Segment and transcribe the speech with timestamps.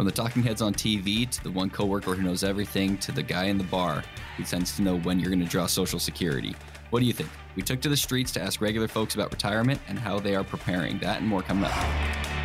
[0.00, 3.22] From the talking heads on TV to the one coworker who knows everything to the
[3.22, 4.02] guy in the bar
[4.38, 6.56] who tends to know when you're going to draw Social Security.
[6.88, 7.28] What do you think?
[7.54, 10.42] We took to the streets to ask regular folks about retirement and how they are
[10.42, 10.98] preparing.
[11.00, 11.74] That and more coming up.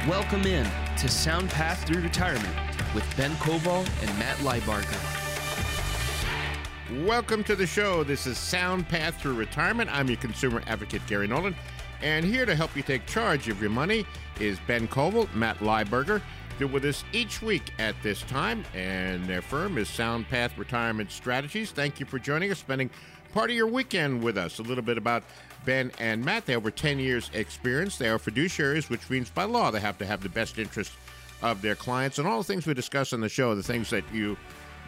[0.05, 2.53] Welcome in to Sound Path Through Retirement
[2.93, 4.99] with Ben Koval and Matt Lieberger.
[7.07, 8.03] Welcome to the show.
[8.03, 9.89] This is Sound Path Through Retirement.
[9.93, 11.55] I'm your consumer advocate, Gary Nolan.
[12.01, 14.05] And here to help you take charge of your money
[14.41, 16.21] is Ben Koval, Matt Lieberger.
[16.57, 21.11] They're with us each week at this time, and their firm is Sound Path Retirement
[21.11, 21.71] Strategies.
[21.71, 22.89] Thank you for joining us, spending
[23.33, 24.59] part of your weekend with us.
[24.59, 25.23] A little bit about
[25.65, 26.45] Ben and Matt.
[26.45, 27.97] They have over 10 years' experience.
[27.97, 30.93] They are fiduciaries, which means by law they have to have the best interest
[31.41, 32.19] of their clients.
[32.19, 34.37] And all the things we discuss on the show, the things that you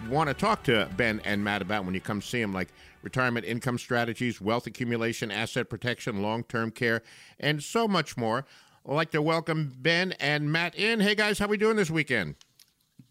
[0.10, 2.70] want to talk to Ben and Matt about when you come see them, like
[3.02, 7.02] retirement income strategies, wealth accumulation, asset protection, long term care,
[7.40, 8.46] and so much more.
[8.90, 11.02] I'd like to welcome Ben and Matt in.
[11.02, 12.36] Hey guys, how we doing this weekend?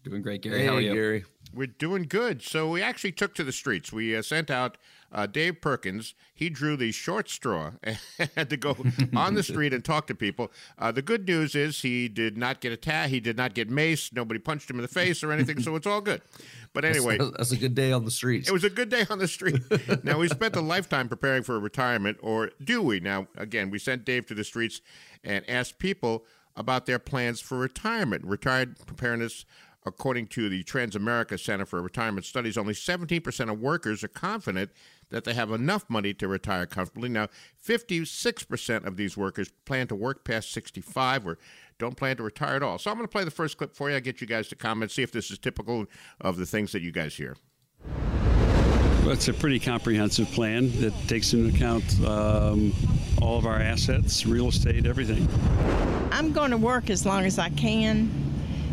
[0.03, 0.61] Doing great, Gary.
[0.61, 0.93] Hey, how are you?
[0.93, 1.25] Gary.
[1.53, 2.41] We're doing good.
[2.41, 3.93] So we actually took to the streets.
[3.93, 4.79] We uh, sent out
[5.11, 6.15] uh, Dave Perkins.
[6.33, 7.99] He drew the short straw and
[8.35, 8.75] had to go
[9.15, 10.51] on the street and talk to people.
[10.79, 13.11] Uh, the good news is he did not get a attacked.
[13.11, 14.13] He did not get maced.
[14.13, 15.61] Nobody punched him in the face or anything.
[15.61, 16.23] so it's all good.
[16.77, 18.47] But anyway, that's, that's, a good day on the streets.
[18.47, 19.63] It was a good day on the street.
[20.03, 22.99] now we spent a lifetime preparing for retirement, or do we?
[22.99, 24.81] Now again, we sent Dave to the streets
[25.23, 26.23] and asked people
[26.55, 28.23] about their plans for retirement.
[28.23, 29.43] Retired preparedness
[29.87, 34.71] According to the Transamerica Center for Retirement Studies, only 17% of workers are confident
[35.09, 37.09] that they have enough money to retire comfortably.
[37.09, 37.27] Now,
[37.65, 41.37] 56% of these workers plan to work past 65 or
[41.79, 42.77] don't plan to retire at all.
[42.77, 43.95] So I'm going to play the first clip for you.
[43.95, 45.85] I'll get you guys to comment, see if this is typical
[46.19, 47.37] of the things that you guys hear.
[49.03, 52.73] Well, it's a pretty comprehensive plan that takes into account um,
[53.21, 55.27] all of our assets, real estate, everything.
[56.11, 58.26] I'm going to work as long as I can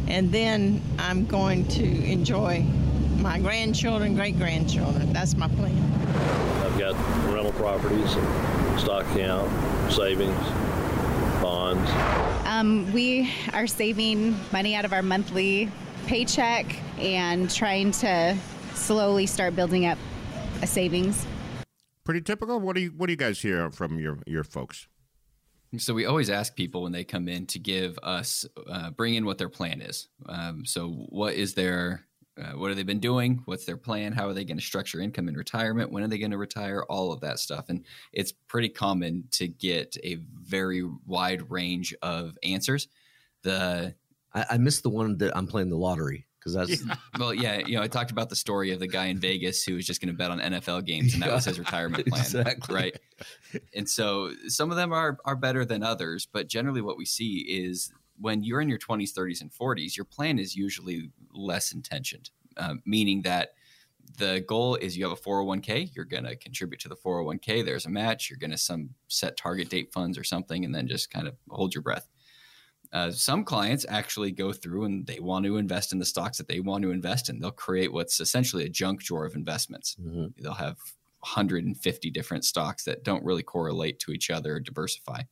[0.09, 2.61] and then I'm going to enjoy
[3.19, 5.13] my grandchildren, great grandchildren.
[5.13, 5.77] That's my plan.
[6.63, 6.95] I've got
[7.33, 8.11] rental properties,
[8.81, 9.51] stock account,
[9.93, 10.37] savings,
[11.41, 11.91] bonds.
[12.47, 15.71] Um, we are saving money out of our monthly
[16.07, 16.67] paycheck
[16.99, 18.37] and trying to
[18.75, 19.99] slowly start building up
[20.63, 21.27] a savings.
[22.05, 22.61] Pretty typical.
[22.61, 24.89] What do you What do you guys hear from your your folks?
[25.79, 29.25] So we always ask people when they come in to give us, uh, bring in
[29.25, 30.09] what their plan is.
[30.27, 32.07] Um, so what is their,
[32.41, 33.43] uh, what have they been doing?
[33.45, 34.13] What's their plan?
[34.13, 35.93] How are they going to structure income in retirement?
[35.93, 36.85] When are they going to retire?
[36.89, 37.67] All of that stuff.
[37.69, 42.89] And it's pretty common to get a very wide range of answers.
[43.43, 43.95] The
[44.35, 46.97] I, I missed the one that I'm playing the lottery because that's yeah.
[47.19, 47.59] well, yeah.
[47.59, 50.01] You know, I talked about the story of the guy in Vegas who was just
[50.01, 52.75] going to bet on NFL games, and that was his retirement plan, exactly.
[52.75, 52.97] right?
[53.75, 57.39] And so some of them are are better than others, but generally, what we see
[57.41, 62.31] is when you're in your 20s, 30s, and 40s, your plan is usually less intentioned,
[62.57, 63.55] uh, meaning that
[64.19, 67.87] the goal is you have a 401k you're going to contribute to the 401k there's
[67.87, 71.11] a match you're going to some set target date funds or something and then just
[71.11, 72.07] kind of hold your breath
[72.95, 76.47] uh, some clients actually go through and they want to invest in the stocks that
[76.47, 77.41] they want to invest in.
[77.41, 79.97] They'll create what's essentially a junk drawer of investments.
[80.01, 80.41] Mm-hmm.
[80.41, 80.79] They'll have
[81.25, 85.23] 150 different stocks that don't really correlate to each other or diversify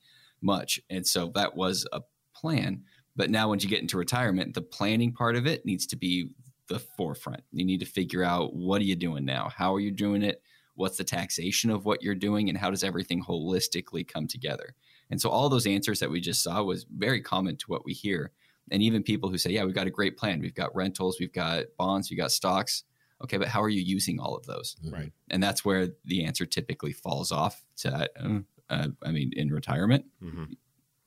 [0.41, 0.81] much.
[0.91, 2.01] And so that was a
[2.35, 2.83] plan.
[3.15, 6.31] But now, once you get into retirement, the planning part of it needs to be
[6.69, 7.43] the forefront.
[7.53, 9.51] You need to figure out what are you doing now?
[9.55, 10.43] How are you doing it?
[10.75, 12.49] What's the taxation of what you're doing?
[12.49, 14.75] And how does everything holistically come together?
[15.11, 17.93] And so all those answers that we just saw was very common to what we
[17.93, 18.33] hear.
[18.71, 20.41] And even people who say, yeah, we've got a great plan.
[20.41, 22.85] We've got rentals, we've got bonds, we've got stocks.
[23.23, 24.77] Okay, but how are you using all of those?
[24.85, 25.13] Right.
[25.31, 30.07] And that's where the answer typically falls off to, uh, uh, I mean, in retirement.
[30.23, 30.45] Mm-hmm.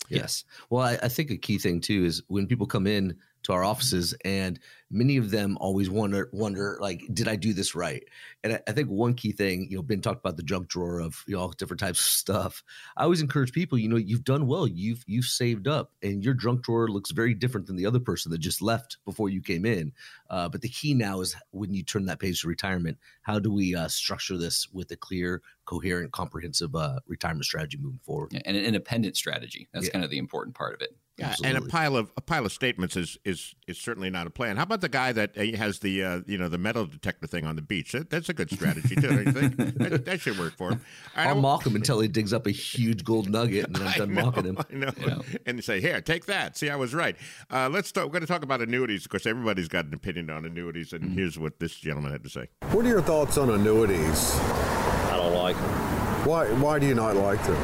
[0.09, 0.43] Yes.
[0.69, 3.63] Well, I, I, think a key thing too is when people come in to our
[3.63, 4.59] offices and
[4.91, 8.03] many of them always wonder wonder like did i do this right?
[8.43, 10.99] And I, I, think one key thing you know ben talked about the junk drawer
[10.99, 12.63] of you know all different types of stuff.
[12.97, 14.67] I always encourage people you know you've done well.
[14.67, 18.31] You've you've saved up and your junk drawer looks very different than the other person
[18.31, 19.91] that just left before you came in.
[20.29, 23.51] Uh, but the key now is when you turn that page to retirement how do
[23.51, 28.31] we uh, structure this with a clear coherent comprehensive uh, retirement strategy moving forward?
[28.45, 29.67] And an independent strategy.
[29.73, 29.93] That's yeah.
[29.93, 32.51] kind of the important part of it yeah, and a pile of a pile of
[32.51, 34.57] statements is is is certainly not a plan.
[34.57, 37.45] How about the guy that uh, has the uh, you know the metal detector thing
[37.45, 37.93] on the beach?
[37.93, 39.01] That, that's a good strategy too.
[39.01, 40.81] Don't you think that, that, should work for him?
[41.15, 43.93] Right, I'll mock him until he digs up a huge gold nugget, and then I'm
[43.97, 44.57] done know, mocking him.
[44.57, 44.91] I know.
[44.99, 45.37] Yeah.
[45.45, 47.15] And say, "Here, take that." See, I was right.
[47.49, 48.05] Uh, let's talk.
[48.05, 49.05] We're going to talk about annuities.
[49.05, 51.17] Of course, everybody's got an opinion on annuities, and mm-hmm.
[51.17, 52.49] here's what this gentleman had to say.
[52.71, 54.35] What are your thoughts on annuities?
[54.35, 56.25] I don't like them.
[56.25, 56.47] Why?
[56.55, 57.55] Why do you not like them?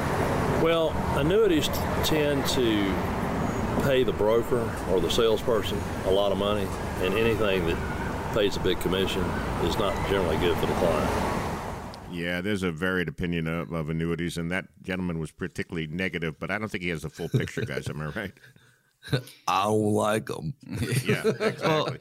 [0.63, 1.67] Well, annuities
[2.05, 2.93] tend to
[3.83, 6.67] pay the broker or the salesperson a lot of money,
[6.99, 9.21] and anything that pays a big commission
[9.63, 11.41] is not generally good for the client.
[12.11, 16.51] Yeah, there's a varied opinion of, of annuities, and that gentleman was particularly negative, but
[16.51, 17.89] I don't think he has the full picture, guys.
[17.89, 18.33] Am I right?
[19.47, 20.53] I don't like them.
[21.05, 21.67] yeah, exactly.
[21.67, 21.95] Well,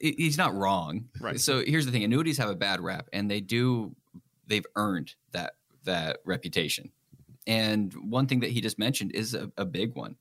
[0.00, 1.08] he's not wrong.
[1.20, 1.38] Right.
[1.38, 3.94] So here's the thing: annuities have a bad rap, and they do.
[4.46, 6.90] They've earned that that reputation.
[7.46, 10.16] And one thing that he just mentioned is a, a big one.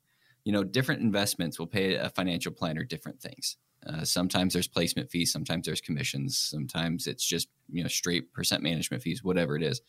[0.45, 3.57] You know, different investments will pay a financial planner different things.
[3.85, 8.63] Uh, sometimes there's placement fees, sometimes there's commissions, sometimes it's just you know straight percent
[8.63, 9.81] management fees, whatever it is.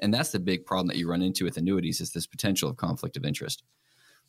[0.00, 2.76] And that's the big problem that you run into with annuities is this potential of
[2.76, 3.64] conflict of interest.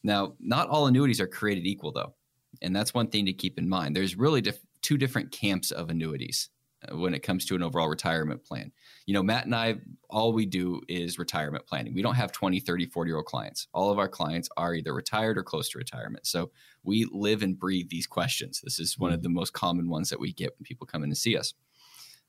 [0.03, 2.13] Now, not all annuities are created equal, though,
[2.61, 3.95] and that's one thing to keep in mind.
[3.95, 4.43] There's really
[4.81, 6.49] two different camps of annuities
[6.89, 8.71] uh, when it comes to an overall retirement plan.
[9.05, 9.75] You know, Matt and I,
[10.09, 11.93] all we do is retirement planning.
[11.93, 13.67] We don't have 20, 30, 40 year old clients.
[13.73, 16.27] All of our clients are either retired or close to retirement.
[16.27, 16.51] So
[16.83, 18.61] we live and breathe these questions.
[18.63, 21.09] This is one of the most common ones that we get when people come in
[21.09, 21.53] to see us.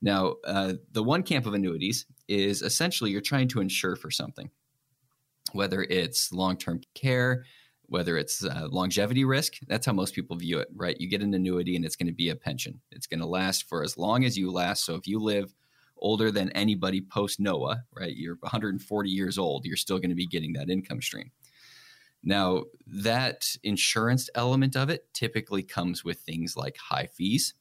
[0.01, 4.49] Now, uh, the one camp of annuities is essentially you're trying to insure for something,
[5.53, 7.45] whether it's long term care,
[7.85, 9.59] whether it's uh, longevity risk.
[9.67, 10.99] That's how most people view it, right?
[10.99, 12.81] You get an annuity and it's going to be a pension.
[12.91, 14.85] It's going to last for as long as you last.
[14.85, 15.53] So if you live
[16.03, 18.15] older than anybody post Noah, right?
[18.15, 21.31] You're 140 years old, you're still going to be getting that income stream.
[22.23, 27.55] Now, that insurance element of it typically comes with things like high fees,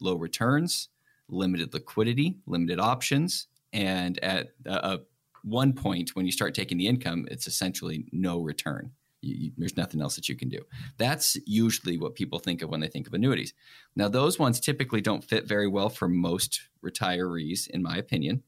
[0.00, 0.88] low returns,
[1.28, 4.98] limited liquidity, limited options, and at uh,
[5.42, 8.92] one point when you start taking the income, it's essentially no return.
[9.24, 10.60] You, there's nothing else that you can do.
[10.98, 13.54] That's usually what people think of when they think of annuities.
[13.96, 18.42] Now, those ones typically don't fit very well for most retirees, in my opinion,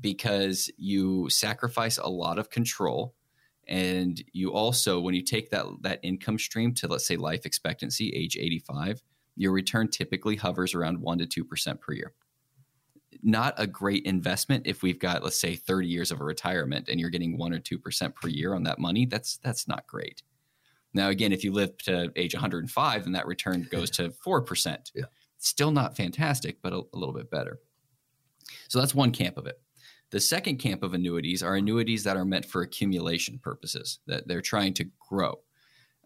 [0.00, 3.14] because you sacrifice a lot of control
[3.68, 8.10] and you also when you take that that income stream to let's say life expectancy
[8.10, 9.02] age 85
[9.36, 12.12] your return typically hovers around 1 to 2% per year
[13.22, 16.98] not a great investment if we've got let's say 30 years of a retirement and
[16.98, 20.22] you're getting 1 or 2% per year on that money that's that's not great
[20.92, 25.04] now again if you live to age 105 then that return goes to 4% Yeah.
[25.38, 27.60] still not fantastic but a, a little bit better
[28.68, 29.60] so that's one camp of it
[30.10, 34.42] the second camp of annuities are annuities that are meant for accumulation purposes, that they're
[34.42, 35.40] trying to grow.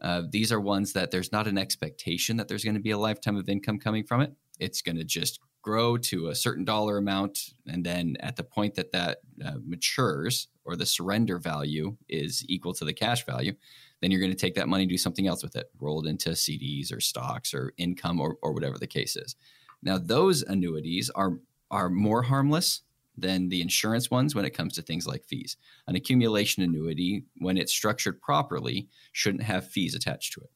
[0.00, 2.98] Uh, these are ones that there's not an expectation that there's going to be a
[2.98, 4.32] lifetime of income coming from it.
[4.60, 7.54] It's going to just grow to a certain dollar amount.
[7.66, 12.72] And then at the point that that uh, matures or the surrender value is equal
[12.74, 13.52] to the cash value,
[14.00, 16.08] then you're going to take that money and do something else with it, roll it
[16.08, 19.34] into CDs or stocks or income or, or whatever the case is.
[19.82, 21.40] Now, those annuities are,
[21.72, 22.82] are more harmless
[23.18, 25.56] than the insurance ones when it comes to things like fees.
[25.88, 30.50] An accumulation annuity, when it's structured properly, shouldn't have fees attached to it.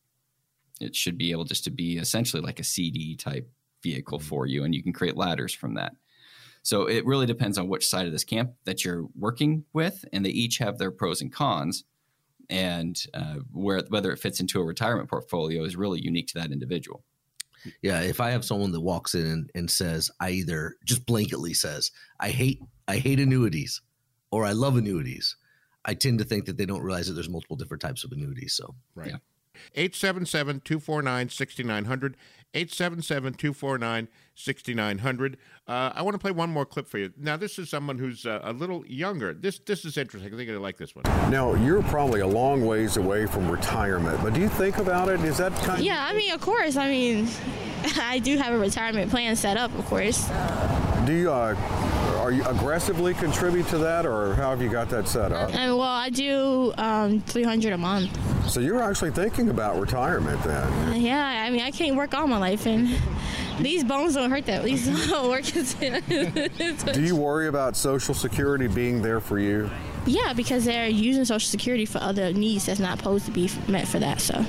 [0.81, 3.51] It should be able just to be essentially like a CD type
[3.83, 5.93] vehicle for you, and you can create ladders from that.
[6.63, 10.25] So it really depends on which side of this camp that you're working with, and
[10.25, 11.85] they each have their pros and cons.
[12.49, 16.51] And uh, where whether it fits into a retirement portfolio is really unique to that
[16.51, 17.05] individual.
[17.83, 21.55] Yeah, if I have someone that walks in and, and says, I either just blanketly
[21.55, 23.81] says, I hate I hate annuities
[24.33, 25.37] or I love annuities,
[25.85, 28.55] I tend to think that they don't realize that there's multiple different types of annuities.
[28.55, 29.11] So Right.
[29.11, 29.17] Yeah.
[29.75, 32.17] 877 249 6900.
[32.55, 35.37] 877 249 6900.
[35.69, 37.13] Uh, I want to play one more clip for you.
[37.17, 39.35] Now, this is someone who's uh, a little younger.
[39.35, 40.33] This this is interesting.
[40.33, 41.05] I think you'll like this one.
[41.31, 45.21] Now, you're probably a long ways away from retirement, but do you think about it?
[45.21, 46.77] Is that kind Yeah, I mean, of course.
[46.77, 47.29] I mean,
[47.99, 50.29] I do have a retirement plan set up, of course.
[51.07, 51.55] do you uh,
[52.31, 55.53] are you aggressively contribute to that, or how have you got that set up?
[55.53, 58.49] And well, I do um, 300 a month.
[58.49, 61.03] So you're actually thinking about retirement then?
[61.03, 62.97] Yeah, I mean, I can't work all my life, and
[63.59, 64.63] these bones don't hurt that.
[64.63, 65.43] These don't work.
[66.95, 69.69] Do you worry about Social Security being there for you?
[70.07, 73.89] yeah, because they're using Social Security for other needs that's not supposed to be meant
[73.89, 74.21] for that.
[74.21, 74.47] So.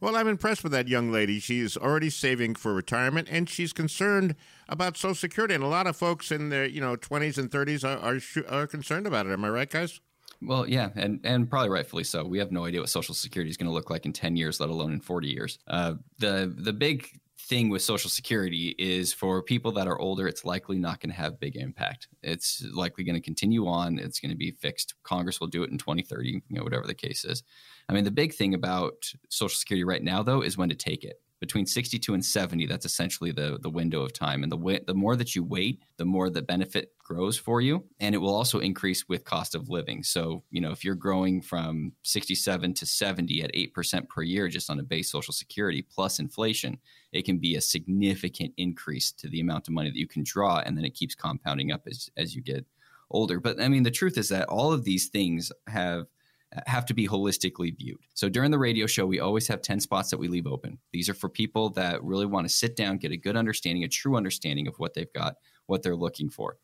[0.00, 1.40] Well, I'm impressed with that young lady.
[1.40, 4.34] She's already saving for retirement, and she's concerned
[4.68, 5.54] about Social Security.
[5.54, 8.66] And a lot of folks in their you know 20s and 30s are are, are
[8.66, 9.32] concerned about it.
[9.32, 10.00] Am I right, guys?
[10.42, 12.24] Well, yeah, and and probably rightfully so.
[12.24, 14.58] We have no idea what Social Security is going to look like in ten years,
[14.58, 15.58] let alone in forty years.
[15.66, 20.44] Uh, the the big thing with Social Security is for people that are older, it's
[20.44, 22.08] likely not going to have big impact.
[22.22, 23.98] It's likely going to continue on.
[23.98, 24.94] It's going to be fixed.
[25.02, 27.42] Congress will do it in 2030, you know, whatever the case is.
[27.88, 31.04] I mean, the big thing about Social Security right now, though, is when to take
[31.04, 31.20] it.
[31.40, 34.94] between 62 and 70 that's essentially the the window of time and the way, the
[34.94, 38.60] more that you wait the more the benefit grows for you and it will also
[38.60, 43.42] increase with cost of living so you know if you're growing from 67 to 70
[43.42, 46.78] at 8% per year just on a base social security plus inflation
[47.12, 50.58] it can be a significant increase to the amount of money that you can draw
[50.58, 52.64] and then it keeps compounding up as as you get
[53.10, 56.06] older but i mean the truth is that all of these things have
[56.66, 58.00] have to be holistically viewed.
[58.14, 60.78] So during the radio show, we always have 10 spots that we leave open.
[60.92, 63.88] These are for people that really want to sit down, get a good understanding, a
[63.88, 65.36] true understanding of what they've got,
[65.66, 66.56] what they're looking for.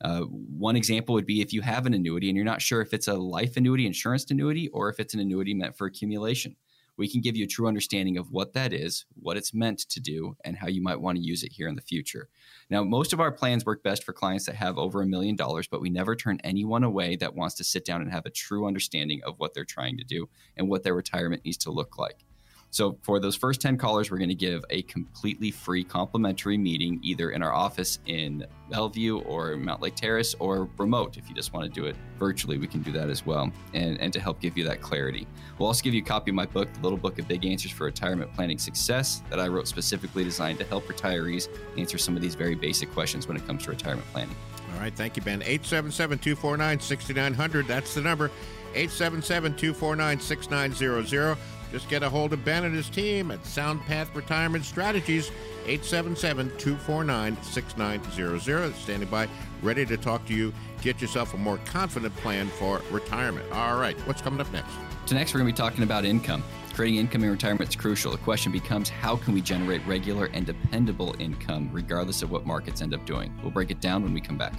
[0.00, 2.92] Uh, one example would be if you have an annuity and you're not sure if
[2.92, 6.56] it's a life annuity, insurance annuity, or if it's an annuity meant for accumulation
[6.96, 10.00] we can give you a true understanding of what that is, what it's meant to
[10.00, 12.28] do, and how you might want to use it here in the future.
[12.70, 15.66] Now, most of our plans work best for clients that have over a million dollars,
[15.66, 18.66] but we never turn anyone away that wants to sit down and have a true
[18.66, 22.24] understanding of what they're trying to do and what their retirement needs to look like.
[22.72, 26.98] So for those first 10 callers, we're going to give a completely free complimentary meeting
[27.02, 31.18] either in our office in Bellevue or Mountlake Terrace or remote.
[31.18, 33.52] If you just want to do it virtually, we can do that as well.
[33.74, 35.26] And, and to help give you that clarity.
[35.58, 37.72] We'll also give you a copy of my book, The Little Book of Big Answers
[37.72, 42.22] for Retirement Planning Success, that I wrote specifically designed to help retirees answer some of
[42.22, 44.34] these very basic questions when it comes to retirement planning.
[44.72, 44.94] All right.
[44.94, 45.42] Thank you, Ben.
[45.42, 47.66] 877 249 6900.
[47.66, 48.30] That's the number.
[48.74, 51.36] 877 249 6900.
[51.72, 55.30] Just get a hold of Ben and his team at SoundPath Retirement Strategies,
[55.64, 58.74] 877 249 6900.
[58.74, 59.26] Standing by,
[59.62, 60.52] ready to talk to you.
[60.82, 63.50] Get yourself a more confident plan for retirement.
[63.52, 64.70] All right, what's coming up next?
[65.06, 66.44] So, next, we're going to be talking about income.
[66.74, 68.12] Creating income in retirement is crucial.
[68.12, 72.82] The question becomes how can we generate regular and dependable income regardless of what markets
[72.82, 73.32] end up doing?
[73.42, 74.52] We'll break it down when we come back.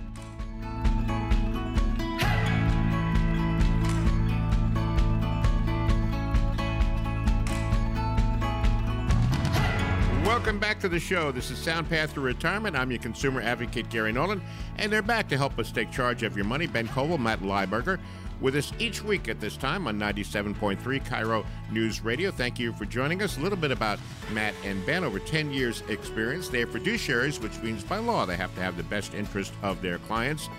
[10.24, 11.34] Welcome back to the show.
[11.34, 12.78] This is Sound Path to Retirement.
[12.78, 14.42] I'm your consumer advocate, Gary Nolan,
[14.78, 16.66] and they're back to help us take charge of your money.
[16.66, 18.00] Ben Koval, Matt Lieberger,
[18.40, 22.32] with us each week at this time on 97.3 KIRO News Radio.
[22.32, 23.38] Thank you for joining us.
[23.38, 24.00] A little bit about
[24.32, 25.04] Matt and Ben.
[25.04, 26.48] Over 10 years' experience.
[26.48, 29.82] They are fiduciaries, which means by law they have to have the best interest of
[29.82, 30.50] their clients.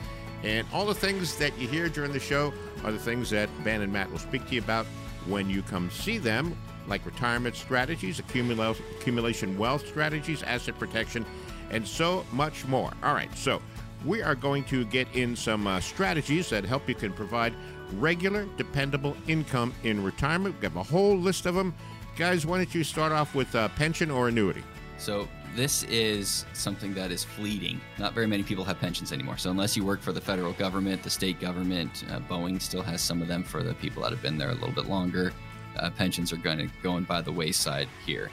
[0.43, 2.53] And all the things that you hear during the show
[2.85, 4.85] are the things that Ben and Matt will speak to you about
[5.27, 6.55] when you come see them
[6.89, 11.25] like retirement strategies, accumulation wealth strategies, asset protection,
[11.71, 12.93] and so much more.
[13.03, 13.61] All right, so
[14.05, 17.55] we are going to get in some uh, strategies that help you can provide
[17.95, 20.57] regular, dependable income in retirement.
[20.61, 21.75] We have got a whole list of them.
[22.17, 24.63] Guys, why don't you start off with uh, pension or annuity?
[24.99, 27.81] So, this is something that is fleeting.
[27.99, 29.37] Not very many people have pensions anymore.
[29.37, 33.01] So, unless you work for the federal government, the state government, uh, Boeing still has
[33.01, 35.33] some of them for the people that have been there a little bit longer
[35.77, 38.31] uh, pensions are going to going by the wayside here.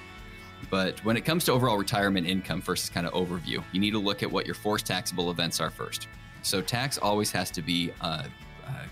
[0.70, 4.00] But when it comes to overall retirement income, first kind of overview, you need to
[4.00, 6.08] look at what your forced taxable events are first.
[6.44, 8.30] So tax always has to be a, a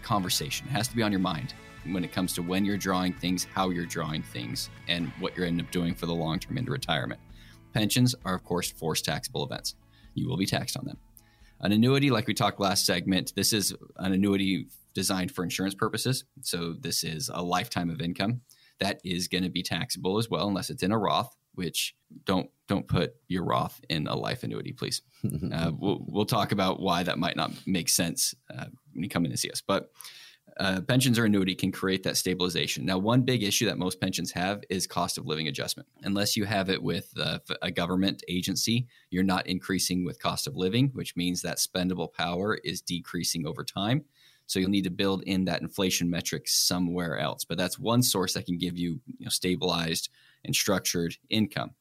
[0.02, 0.68] conversation.
[0.68, 1.54] It has to be on your mind
[1.86, 5.46] when it comes to when you're drawing things, how you're drawing things, and what you're
[5.46, 7.20] end up doing for the long term into retirement.
[7.74, 9.76] Pensions are, of course, forced taxable events.
[10.16, 10.98] You will be taxed on them.
[11.62, 14.68] An annuity, like we talked last segment, this is an annuity
[15.00, 16.26] designed for insurance purposes.
[16.42, 18.42] So this is a lifetime of income
[18.82, 21.34] that is going to be taxable as well, unless it's in a Roth.
[21.56, 25.02] Which don't don't put your Roth in a life annuity, please.
[25.54, 29.26] uh, we'll we'll talk about why that might not make sense uh, when you come
[29.26, 29.62] in to see us.
[29.66, 29.90] But
[30.58, 32.86] uh, pensions or annuity can create that stabilization.
[32.86, 35.88] Now, one big issue that most pensions have is cost of living adjustment.
[36.04, 40.58] Unless you have it with uh, a government agency, you're not increasing with cost of
[40.58, 44.04] living, which means that spendable power is decreasing over time.
[44.50, 47.46] So you'll need to build in that inflation metric somewhere else.
[47.46, 50.10] But that's one source that can give you, you know, stabilized
[50.44, 51.72] and structured income.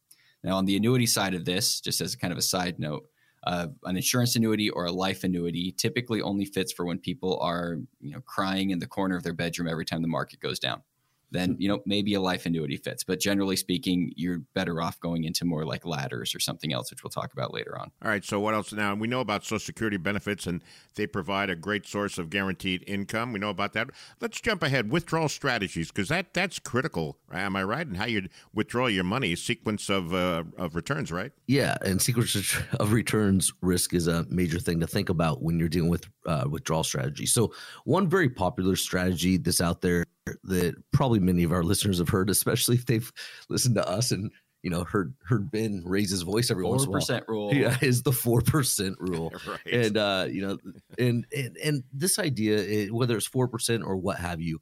[0.44, 3.08] Now, on the annuity side of this, just as a kind of a side note,
[3.44, 7.78] uh, an insurance annuity or a life annuity typically only fits for when people are,
[8.00, 10.82] you know, crying in the corner of their bedroom every time the market goes down
[11.30, 13.04] then you know maybe a life annuity fits.
[13.04, 17.02] But generally speaking you're better off going into more like ladders or something else which
[17.02, 17.90] we'll talk about later on.
[18.02, 18.72] All right so what else?
[18.72, 20.62] Now we know about social security benefits and
[20.94, 23.32] they provide a great source of guaranteed income.
[23.32, 23.90] We know about that.
[24.20, 24.90] Let's jump ahead.
[24.90, 27.18] Withdrawal strategies because that that's critical.
[27.32, 29.34] Am i right and how you withdraw your money?
[29.36, 31.32] Sequence of uh, of returns right?
[31.46, 35.68] Yeah and sequence of returns risk is a major thing to think about when you're
[35.68, 37.52] dealing with uh, withdrawal strategy so
[37.84, 40.04] one very popular strategy that's out there
[40.44, 43.12] that probably many of our listeners have heard, especially if they've
[43.48, 44.30] listened to us and
[44.62, 47.00] you know heard heard Ben raise his voice every once in a while.
[47.00, 49.72] Four percent rule, yeah, is the four percent rule, right.
[49.72, 50.58] and uh, you know,
[50.98, 54.60] and and and this idea, whether it's four percent or what have you,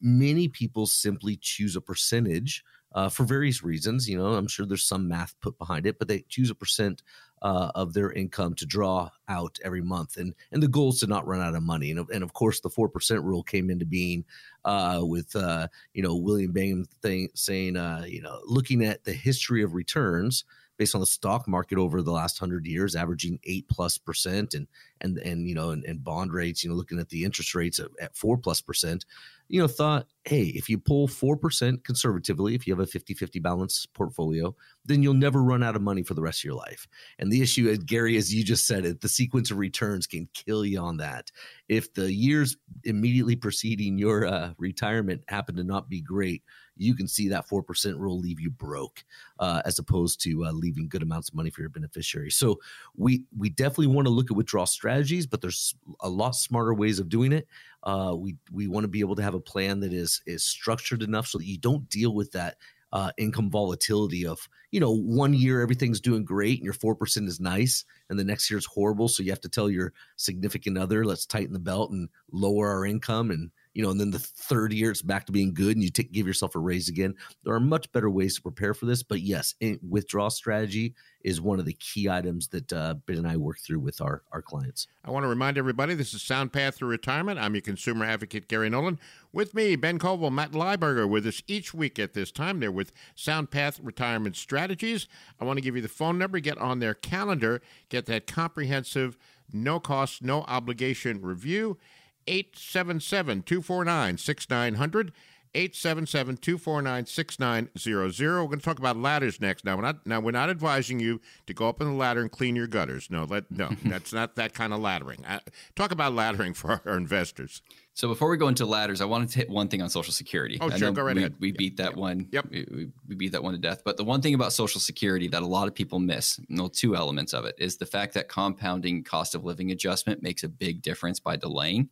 [0.00, 4.08] many people simply choose a percentage uh, for various reasons.
[4.08, 7.02] You know, I'm sure there's some math put behind it, but they choose a percent
[7.42, 11.06] uh, of their income to draw out every month, and and the goal is to
[11.06, 11.90] not run out of money.
[11.90, 14.24] And, and of course, the four percent rule came into being
[14.64, 19.12] uh, with uh, you know William Bengen thing saying uh, you know looking at the
[19.12, 20.44] history of returns
[20.76, 24.66] based on the stock market over the last hundred years, averaging eight plus percent, and
[25.00, 27.78] and and you know, and, and bond rates, you know, looking at the interest rates
[27.78, 29.04] at, at four plus percent,
[29.48, 33.42] you know, thought, hey, if you pull four percent conservatively, if you have a 50-50
[33.42, 36.86] balance portfolio, then you'll never run out of money for the rest of your life.
[37.18, 40.28] And the issue, uh, Gary, as you just said it, the sequence of returns can
[40.34, 41.30] kill you on that.
[41.68, 46.42] If the years immediately preceding your uh, retirement happen to not be great,
[46.76, 49.04] you can see that 4% rule leave you broke
[49.38, 52.30] uh, as opposed to uh, leaving good amounts of money for your beneficiary.
[52.30, 52.58] So
[52.96, 56.98] we we definitely want to look at withdrawal strategies, but there's a lot smarter ways
[56.98, 57.46] of doing it.
[57.82, 61.02] Uh, we we want to be able to have a plan that is is structured
[61.02, 62.56] enough so that you don't deal with that
[62.94, 67.28] uh, income volatility of you know one year everything's doing great and your four percent
[67.28, 70.78] is nice and the next year it's horrible so you have to tell your significant
[70.78, 74.18] other let's tighten the belt and lower our income and you know, and then the
[74.18, 77.14] third year it's back to being good and you take, give yourself a raise again.
[77.42, 81.58] There are much better ways to prepare for this, but yes, withdrawal strategy is one
[81.58, 84.86] of the key items that uh, Ben and I work through with our, our clients.
[85.04, 87.40] I want to remind everybody this is Sound Path Through Retirement.
[87.40, 88.98] I'm your consumer advocate, Gary Nolan.
[89.32, 92.60] With me, Ben Koval, Matt Lieberger, with us each week at this time.
[92.60, 95.08] They're with Sound Path Retirement Strategies.
[95.40, 99.16] I want to give you the phone number, get on their calendar, get that comprehensive,
[99.52, 101.78] no cost, no obligation review.
[102.26, 105.12] 877 249 6900.
[105.54, 108.40] 877 249 6900.
[108.40, 109.64] We're going to talk about ladders next.
[109.64, 112.30] Now we're, not, now, we're not advising you to go up on the ladder and
[112.30, 113.08] clean your gutters.
[113.08, 115.20] No, let, no that's not that kind of laddering.
[115.28, 115.38] Uh,
[115.76, 117.62] talk about laddering for our investors.
[117.96, 120.58] So before we go into ladders, I wanted to hit one thing on Social Security.
[120.60, 121.36] Oh, sure, go right we, ahead.
[121.38, 121.96] We beat that yep.
[121.96, 122.28] one.
[122.32, 122.46] Yep.
[122.50, 123.82] We, we, beat that one to death.
[123.84, 126.96] But the one thing about Social Security that a lot of people miss, no, two
[126.96, 130.82] elements of it, is the fact that compounding cost of living adjustment makes a big
[130.82, 131.88] difference by delaying.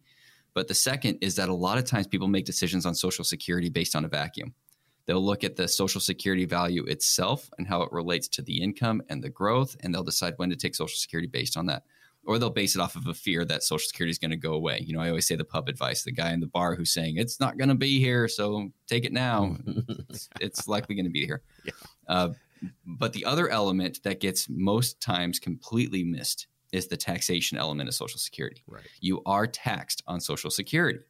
[0.55, 3.71] But the second is that a lot of times people make decisions on Social Security
[3.71, 4.55] based on a vacuum.
[5.07, 9.03] They'll look at the Social Security value itself and how it relates to the income
[9.09, 11.85] and the growth, and they'll decide when to take Social Security based on that.
[12.25, 14.53] Or they'll base it off of a fear that Social Security is going to go
[14.53, 14.85] away.
[14.87, 17.17] You know, I always say the pub advice the guy in the bar who's saying,
[17.17, 19.57] it's not going to be here, so take it now.
[20.09, 21.43] it's, it's, likely going to be here.
[21.65, 21.73] Yeah.
[22.07, 22.29] Uh,
[22.87, 27.95] but the other element that gets most times completely missed is the taxation element of
[27.95, 28.63] Social Security.
[28.67, 28.83] Right.
[29.01, 31.01] You are taxed on Social Security.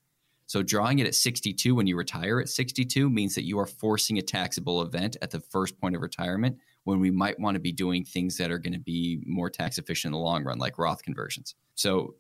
[0.47, 4.19] So drawing it at 62 when you retire at 62 means that you are forcing
[4.19, 7.73] a taxable event at the first point of retirement when we might want to be
[7.73, 10.79] doing things that are going to be more tax efficient in the long run, like
[10.79, 11.55] Roth conversions.
[11.75, 12.17] So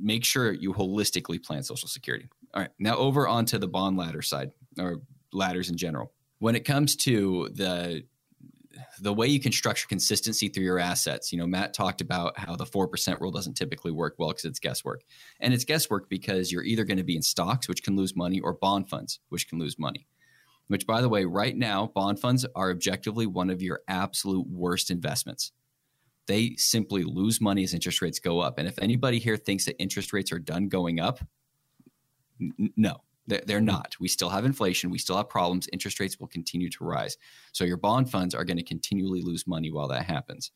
[0.00, 2.28] make sure you holistically plan Social Security.
[2.54, 6.12] All right, now over onto the bond ladder side or ladders in general.
[6.38, 8.04] When it comes to the
[9.00, 11.32] the way you can structure consistency through your assets.
[11.32, 14.58] You know, Matt talked about how the 4% rule doesn't typically work well because it's
[14.58, 15.02] guesswork.
[15.40, 18.40] And it's guesswork because you're either going to be in stocks, which can lose money,
[18.40, 20.06] or bond funds, which can lose money.
[20.68, 24.90] Which, by the way, right now, bond funds are objectively one of your absolute worst
[24.90, 25.52] investments.
[26.26, 28.58] They simply lose money as interest rates go up.
[28.58, 31.20] And if anybody here thinks that interest rates are done going up,
[32.38, 33.96] n- no, they're not.
[34.00, 34.90] We still have inflation.
[34.90, 35.68] We still have problems.
[35.72, 37.16] Interest rates will continue to rise.
[37.52, 40.50] So your bond funds are going to continually lose money while that happens.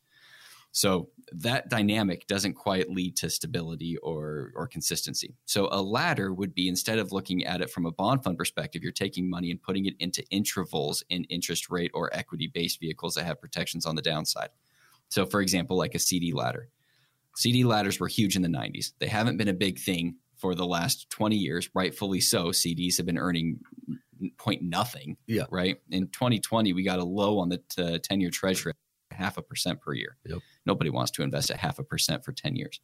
[0.75, 5.35] So that dynamic doesn't quite lead to stability or or consistency.
[5.45, 8.81] So a ladder would be instead of looking at it from a bond fund perspective,
[8.81, 13.13] you're taking money and putting it into intervals in interest rate or equity based vehicles
[13.13, 14.49] that have protections on the downside.
[15.09, 16.69] So for example, like a CD ladder.
[17.35, 18.93] CD ladders were huge in the 90s.
[18.97, 22.47] They haven't been a big thing for the last 20 years, rightfully so.
[22.47, 23.61] CDs have been earning
[24.37, 25.15] point nothing.
[25.25, 25.45] Yeah.
[25.49, 25.77] Right.
[25.89, 28.73] In 2020, we got a low on the 10 year treasury,
[29.11, 30.17] half a percent per year.
[30.25, 30.39] Yep.
[30.65, 32.81] Nobody wants to invest at half a percent for 10 years.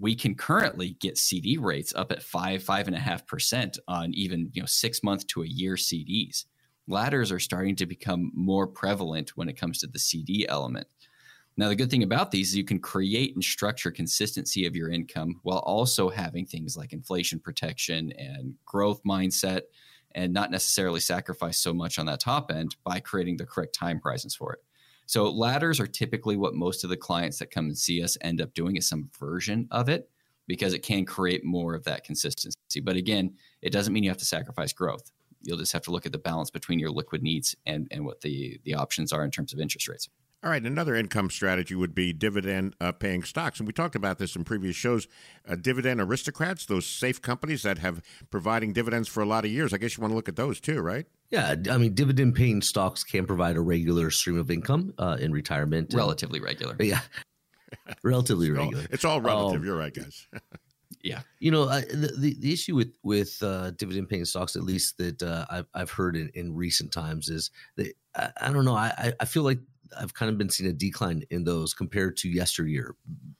[0.00, 4.12] We can currently get CD rates up at five, five and a half percent on
[4.12, 6.46] even you know six month to a year CDs.
[6.88, 10.88] Ladders are starting to become more prevalent when it comes to the CD element.
[11.58, 14.90] Now, the good thing about these is you can create and structure consistency of your
[14.90, 19.62] income while also having things like inflation protection and growth mindset
[20.14, 24.00] and not necessarily sacrifice so much on that top end by creating the correct time
[24.04, 24.60] horizons for it.
[25.06, 28.42] So, ladders are typically what most of the clients that come and see us end
[28.42, 30.10] up doing is some version of it
[30.46, 32.80] because it can create more of that consistency.
[32.82, 35.10] But again, it doesn't mean you have to sacrifice growth.
[35.42, 38.20] You'll just have to look at the balance between your liquid needs and, and what
[38.20, 40.08] the, the options are in terms of interest rates.
[40.46, 43.58] All right, another income strategy would be dividend uh, paying stocks.
[43.58, 45.08] And we talked about this in previous shows.
[45.44, 49.74] Uh, dividend aristocrats, those safe companies that have providing dividends for a lot of years.
[49.74, 51.04] I guess you want to look at those too, right?
[51.30, 55.32] Yeah, I mean, dividend paying stocks can provide a regular stream of income uh, in
[55.32, 55.92] retirement.
[55.92, 56.76] Relatively regular.
[56.80, 57.00] Yeah,
[58.04, 58.82] relatively it's regular.
[58.82, 59.62] All, it's all relative.
[59.62, 60.28] Um, You're right, guys.
[61.02, 64.62] yeah, you know, uh, the, the, the issue with with uh, dividend paying stocks, at
[64.62, 68.64] least that uh, I've I've heard in, in recent times, is that I, I don't
[68.64, 68.76] know.
[68.76, 69.58] I I feel like
[69.98, 72.94] I've kind of been seeing a decline in those compared to yesteryear.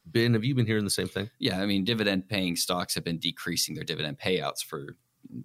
[0.07, 1.31] Ben, have you been hearing the same thing?
[1.39, 4.97] Yeah, I mean, dividend paying stocks have been decreasing their dividend payouts for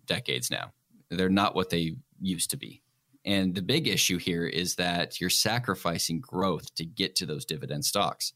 [0.05, 0.71] decades now.
[1.09, 2.81] They're not what they used to be.
[3.25, 7.85] And the big issue here is that you're sacrificing growth to get to those dividend
[7.85, 8.33] stocks.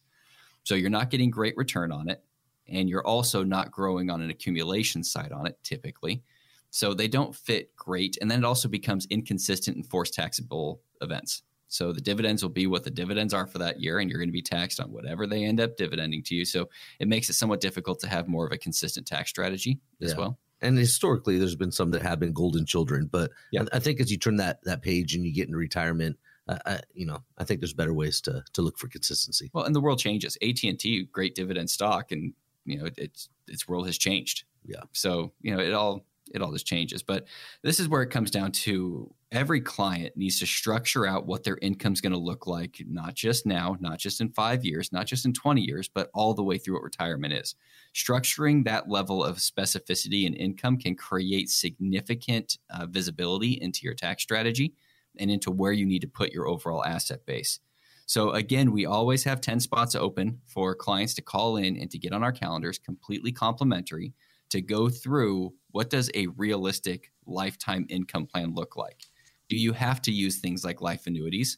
[0.64, 2.24] So you're not getting great return on it.
[2.68, 6.24] And you're also not growing on an accumulation side on it typically.
[6.72, 8.18] So they don't fit great.
[8.20, 11.44] And then it also becomes inconsistent and forced taxable events.
[11.76, 14.30] So the dividends will be what the dividends are for that year, and you're going
[14.30, 16.46] to be taxed on whatever they end up dividending to you.
[16.46, 20.12] So it makes it somewhat difficult to have more of a consistent tax strategy as
[20.12, 20.18] Yeah.
[20.18, 20.40] well.
[20.62, 23.64] And historically, there's been some that have been golden children, but Yeah.
[23.74, 26.60] I, I think as you turn that that page and you get into retirement, uh,
[26.66, 29.50] I, you know, I think there's better ways to to look for consistency.
[29.54, 30.38] Well, and the world changes.
[30.42, 32.34] AT and T, great dividend stock, and
[32.66, 34.46] you know it's its world has changed.
[34.64, 34.84] Yeah.
[34.94, 37.04] So you know it all it all just changes.
[37.04, 37.28] But
[37.64, 41.58] this is where it comes down to every client needs to structure out what their
[41.62, 45.06] income is going to look like, not just now, not just in five years, not
[45.06, 47.56] just in 20 years, but all the way through what retirement is.
[47.94, 54.24] Structuring that level of specificity and income can create significant uh, visibility into your tax
[54.24, 54.74] strategy
[55.18, 57.60] and into where you need to put your overall asset base.
[58.06, 61.98] So again, we always have 10 spots open for clients to call in and to
[61.98, 64.14] get on our calendars, completely complimentary,
[64.50, 69.02] to go through what does a realistic lifetime income plan look like?
[69.50, 71.58] Do you have to use things like life annuities?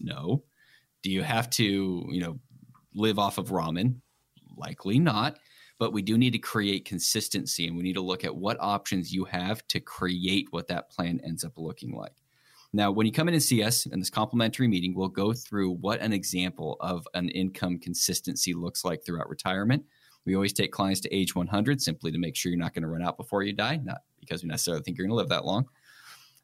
[0.00, 0.44] No.
[1.02, 2.38] Do you have to, you know,
[2.94, 3.96] live off of ramen?
[4.56, 5.38] Likely not.
[5.78, 9.12] But we do need to create consistency and we need to look at what options
[9.12, 12.14] you have to create what that plan ends up looking like.
[12.72, 15.72] Now, when you come in and see us in this complimentary meeting, we'll go through
[15.72, 19.84] what an example of an income consistency looks like throughout retirement.
[20.24, 22.88] We always take clients to age 100 simply to make sure you're not going to
[22.88, 25.44] run out before you die, not because we necessarily think you're going to live that
[25.44, 25.66] long.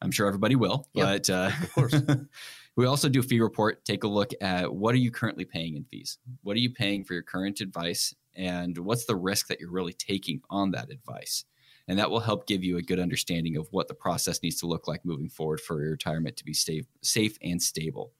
[0.03, 1.95] I'm sure everybody will, Yep, but uh, of course.
[2.77, 3.85] we also do a fee report.
[3.85, 6.19] Take a look at what are you currently paying in fees?
[6.43, 8.15] What are you paying for your current advice?
[8.35, 11.45] And what's the risk that you're really taking on that advice?
[11.89, 14.67] And that will help give you a good understanding of what the process needs to
[14.67, 18.13] look like moving forward for your retirement to be safe, safe and stable.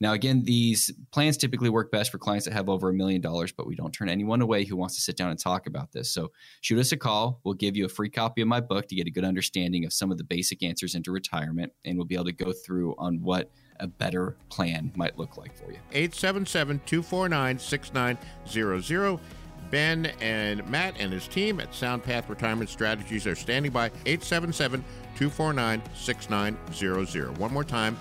[0.00, 3.52] Now, again, these plans typically work best for clients that have over a million dollars,
[3.52, 6.10] but we don't turn anyone away who wants to sit down and talk about this.
[6.10, 7.40] So shoot us a call.
[7.44, 9.92] We'll give you a free copy of my book to get a good understanding of
[9.92, 13.20] some of the basic answers into retirement, and we'll be able to go through on
[13.22, 15.78] what a better plan might look like for you.
[15.92, 19.20] 877 249 6900.
[19.70, 24.80] Ben and Matt and his team at SoundPath Retirement Strategies are standing by 877
[25.16, 27.38] 249 6900.
[27.38, 27.96] One more time.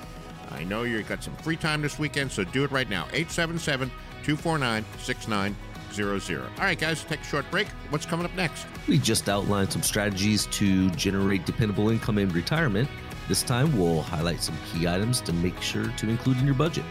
[0.51, 3.03] I know you've got some free time this weekend, so do it right now.
[3.13, 3.89] 877
[4.23, 6.41] 249 6900.
[6.41, 7.67] All right, guys, take a short break.
[7.89, 8.65] What's coming up next?
[8.87, 12.89] We just outlined some strategies to generate dependable income in retirement.
[13.27, 16.85] This time, we'll highlight some key items to make sure to include in your budget.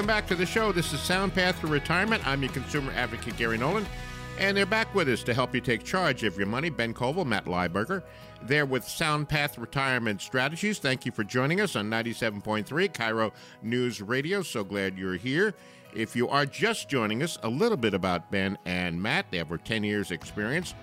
[0.00, 0.72] Welcome back to the show.
[0.72, 2.26] This is Sound Path for Retirement.
[2.26, 3.84] I'm your consumer advocate, Gary Nolan.
[4.38, 6.70] And they're back with us to help you take charge of your money.
[6.70, 8.02] Ben Koval, Matt Lieberger.
[8.40, 10.78] They're with Sound Path Retirement Strategies.
[10.78, 14.40] Thank you for joining us on 97.3 KIRO News Radio.
[14.40, 15.52] So glad you're here.
[15.94, 19.26] If you are just joining us, a little bit about Ben and Matt.
[19.30, 20.74] They have over 10 years' experience.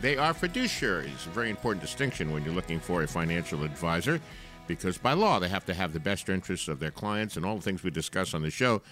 [0.00, 4.22] They are fiduciaries, a very important distinction when you're looking for a financial advisor,
[4.66, 7.56] because by law they have to have the best interests of their clients, and all
[7.56, 8.82] the things we discuss on the show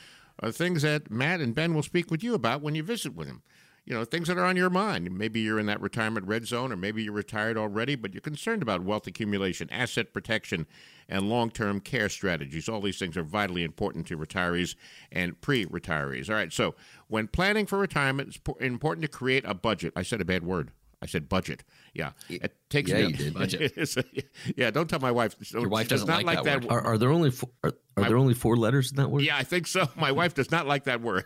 [0.40, 3.28] are things that Matt and Ben will speak with you about when you visit with
[3.28, 3.42] them.
[3.84, 5.10] You know, things that are on your mind.
[5.10, 8.62] Maybe you're in that retirement red zone, or maybe you're retired already, but you're concerned
[8.62, 10.68] about wealth accumulation, asset protection,
[11.08, 12.68] and long term care strategies.
[12.68, 14.76] All these things are vitally important to retirees
[15.10, 16.30] and pre retirees.
[16.30, 16.76] All right, so
[17.08, 19.92] when planning for retirement, it's important to create a budget.
[19.96, 20.70] I said a bad word.
[21.02, 21.64] I said budget.
[21.94, 23.34] Yeah, it takes yeah, me you did.
[23.34, 23.96] Budget.
[24.56, 25.36] yeah, don't tell my wife.
[25.52, 26.70] Your wife she does doesn't not like that that.
[26.70, 26.72] word.
[26.72, 29.22] Are, are there only four, are, Are My- there only four letters in that word?
[29.22, 29.86] Yeah, I think so.
[29.96, 31.24] My wife does not like that word.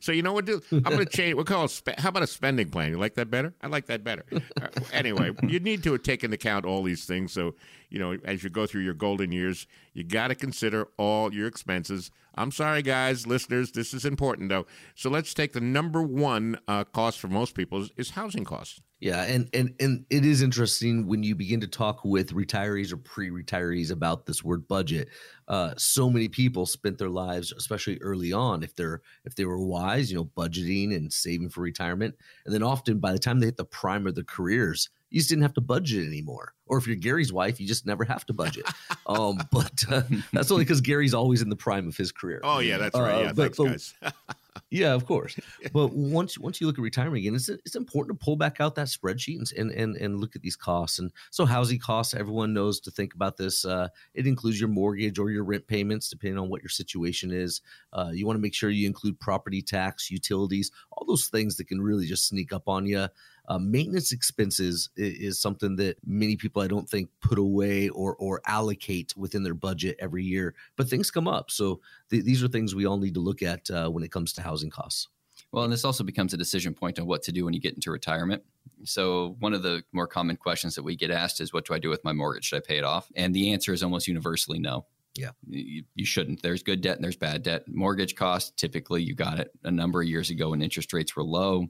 [0.00, 0.46] So you know what?
[0.46, 1.34] Do I'm going to change.
[1.34, 1.70] We'll call it.
[1.70, 2.90] Spe- how about a spending plan?
[2.90, 3.52] You like that better?
[3.62, 4.24] I like that better.
[4.32, 7.32] Uh, anyway, you need to take into account all these things.
[7.32, 7.54] So
[7.90, 11.46] you know, as you go through your golden years, you got to consider all your
[11.46, 12.10] expenses.
[12.34, 13.72] I'm sorry, guys, listeners.
[13.72, 14.66] This is important though.
[14.94, 18.80] So let's take the number one uh, cost for most people is, is housing costs.
[18.98, 22.96] Yeah, and and and it is interesting when you begin to talk with retirees or
[22.96, 25.08] pre-retirees about this word budget.
[25.48, 29.64] Uh, so many people spent their lives, especially early on, if they're if they were
[29.64, 32.14] wise, you know, budgeting and saving for retirement,
[32.44, 35.28] and then often by the time they hit the prime of their careers, you just
[35.28, 36.52] didn't have to budget anymore.
[36.66, 38.66] Or if you're Gary's wife, you just never have to budget.
[39.06, 42.40] um, but uh, that's only because Gary's always in the prime of his career.
[42.42, 43.14] Oh yeah, that's right.
[43.14, 44.24] Uh, Yeah, but- thanks, but- guys.
[44.70, 45.38] Yeah, of course.
[45.72, 48.74] But once once you look at retirement again, it's it's important to pull back out
[48.74, 50.98] that spreadsheet and and and, and look at these costs.
[50.98, 53.64] And so housing costs, everyone knows to think about this.
[53.64, 57.60] Uh, it includes your mortgage or your rent payments, depending on what your situation is.
[57.92, 61.68] Uh, you want to make sure you include property tax, utilities, all those things that
[61.68, 63.06] can really just sneak up on you.
[63.48, 68.16] Uh, maintenance expenses i- is something that many people I don't think put away or
[68.16, 71.50] or allocate within their budget every year, but things come up.
[71.50, 71.80] So
[72.10, 74.42] th- these are things we all need to look at uh, when it comes to
[74.42, 75.08] housing costs.
[75.52, 77.74] Well, and this also becomes a decision point on what to do when you get
[77.74, 78.42] into retirement.
[78.84, 81.78] So, one of the more common questions that we get asked is, What do I
[81.78, 82.46] do with my mortgage?
[82.46, 83.10] Should I pay it off?
[83.14, 84.86] And the answer is almost universally no.
[85.14, 85.30] Yeah.
[85.48, 86.42] You, you shouldn't.
[86.42, 87.64] There's good debt and there's bad debt.
[87.68, 91.24] Mortgage costs, typically, you got it a number of years ago when interest rates were
[91.24, 91.68] low.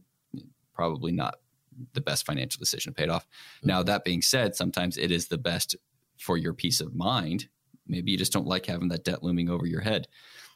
[0.75, 1.37] Probably not
[1.93, 3.27] the best financial decision paid off.
[3.63, 5.77] Now, that being said, sometimes it is the best
[6.19, 7.49] for your peace of mind.
[7.87, 10.09] Maybe you just don't like having that debt looming over your head.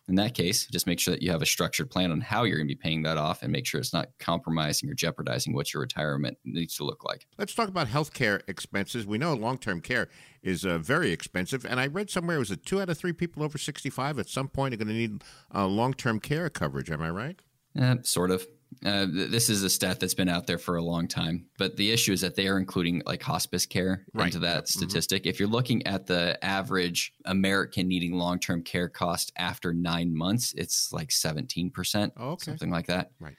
[0.08, 2.56] In that case, just make sure that you have a structured plan on how you're
[2.56, 5.72] going to be paying that off and make sure it's not compromising or jeopardizing what
[5.72, 7.26] your retirement needs to look like.
[7.38, 9.06] Let's talk about healthcare expenses.
[9.06, 10.08] We know long-term care
[10.42, 13.12] is uh, very expensive, and I read somewhere it was that two out of three
[13.12, 15.22] people over 65 at some point are going to need
[15.54, 16.90] uh, long-term care coverage.
[16.90, 17.38] Am I right?
[17.80, 18.48] Uh, sort of.
[18.84, 21.76] Uh, th- this is a stat that's been out there for a long time, but
[21.76, 24.26] the issue is that they are including like hospice care Right.
[24.26, 24.64] into that Yep.
[24.64, 24.68] Mhm.
[24.68, 25.26] statistic.
[25.26, 30.92] If you're looking at the average American needing long-term care cost after nine months, it's
[30.92, 32.44] like 17%, Oh, okay.
[32.44, 33.10] something like that.
[33.18, 33.34] Right.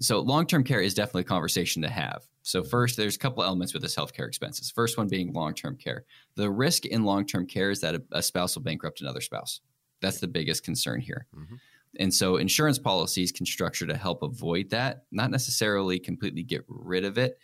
[0.00, 2.26] So long-term care is definitely a conversation to have.
[2.42, 4.70] So first, there's a couple elements with this healthcare expenses.
[4.70, 6.04] First one being long-term care.
[6.36, 9.60] The risk in long-term care is that a, a spouse will bankrupt another spouse.
[10.00, 11.26] That's the biggest concern here.
[11.36, 11.58] Mhm.
[11.98, 17.04] And so insurance policies can structure to help avoid that, not necessarily completely get rid
[17.04, 17.38] of it.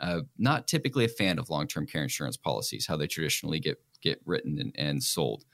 [0.00, 4.18] Uh, not typically a fan of long-term care insurance policies, how they traditionally get get
[4.24, 5.44] written and, and sold.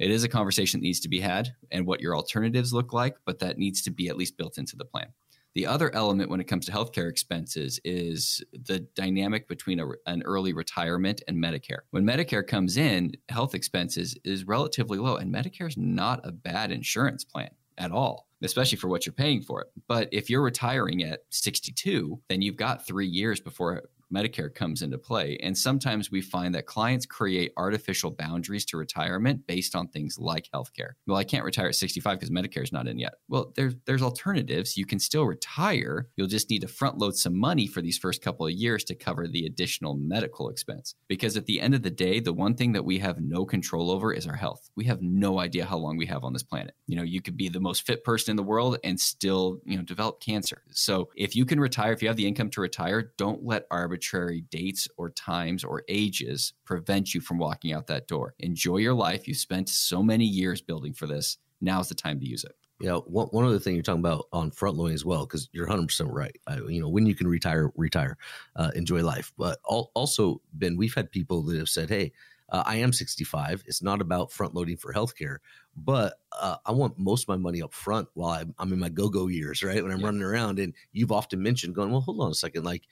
[0.00, 3.14] It is a conversation that needs to be had and what your alternatives look like,
[3.24, 5.12] but that needs to be at least built into the plan.
[5.54, 10.22] The other element when it comes to healthcare expenses is the dynamic between a, an
[10.24, 11.82] early retirement and Medicare.
[11.90, 16.72] When Medicare comes in, health expenses is relatively low, and Medicare is not a bad
[16.72, 17.50] insurance plan
[17.82, 19.68] at all, especially for what you're paying for it.
[19.88, 24.98] But if you're retiring at 62, then you've got three years before Medicare comes into
[24.98, 25.38] play.
[25.42, 30.48] And sometimes we find that clients create artificial boundaries to retirement based on things like
[30.54, 30.92] healthcare.
[31.06, 33.14] Well, I can't retire at 65 because Medicare is not in yet.
[33.28, 34.76] Well, there's there's alternatives.
[34.76, 36.08] You can still retire.
[36.16, 38.94] You'll just need to front load some money for these first couple of years to
[38.94, 40.94] cover the additional medical expense.
[41.08, 43.90] Because at the end of the day, the one thing that we have no control
[43.90, 44.70] over is our health.
[44.76, 46.74] We have no idea how long we have on this planet.
[46.86, 49.76] You know, you could be the most fit person in the world and still, you
[49.76, 50.62] know, develop cancer.
[50.70, 54.01] So if you can retire, if you have the income to retire, don't let arbitrary
[54.10, 58.34] dates or times or ages prevent you from walking out that door.
[58.38, 59.26] Enjoy your life.
[59.28, 61.38] You spent so many years building for this.
[61.60, 62.56] Now's the time to use it.
[62.80, 65.66] Yeah, one, one other thing you're talking about on front loading as well, because you're
[65.66, 66.36] 100 percent right.
[66.48, 68.18] I, you know, when you can retire, retire,
[68.56, 69.32] uh, enjoy life.
[69.38, 72.10] But al- also, Ben, we've had people that have said, "Hey,
[72.48, 73.62] uh, I am 65.
[73.66, 75.36] It's not about front loading for healthcare,
[75.76, 78.88] but uh, I want most of my money up front while I'm, I'm in my
[78.88, 79.80] go-go years, right?
[79.82, 80.04] When I'm Yeah.
[80.04, 82.82] running around." And you've often mentioned, going, "Well, hold on a second, like."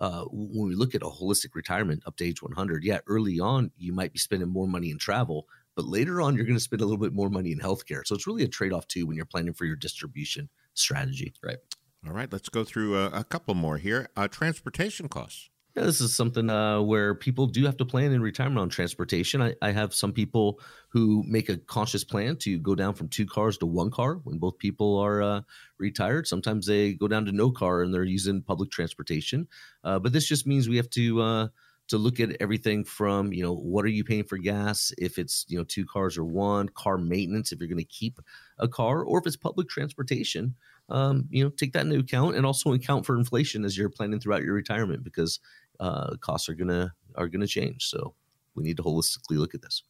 [0.00, 3.70] Uh, when we look at a holistic retirement up to age 100, yeah, early on
[3.76, 6.80] you might be spending more money in travel, but later on you're going to spend
[6.80, 8.06] a little bit more money in healthcare.
[8.06, 11.34] So it's really a trade-off too when you're planning for your distribution strategy.
[11.42, 11.58] Right.
[12.06, 14.08] All right, let's go through a, a couple more here.
[14.16, 15.50] Uh, transportation costs.
[15.76, 19.40] Yeah, this is something uh, where people do have to plan in retirement on transportation.
[19.40, 23.24] I, I have some people who make a conscious plan to go down from two
[23.24, 25.40] cars to one car when both people are uh,
[25.78, 26.26] retired.
[26.26, 29.46] Sometimes they go down to no car and they're using public transportation.
[29.84, 31.48] Uh, but this just means we have to uh,
[31.88, 35.44] to look at everything from you know what are you paying for gas if it's
[35.48, 38.20] you know two cars or one car maintenance if you're going to keep
[38.58, 40.54] a car or if it's public transportation
[40.90, 44.20] um, you know take that into account and also account for inflation as you're planning
[44.20, 45.40] throughout your retirement because
[45.78, 47.86] uh, costs are gonna are gonna change.
[47.86, 48.14] So
[48.54, 49.82] we need to holistically look at this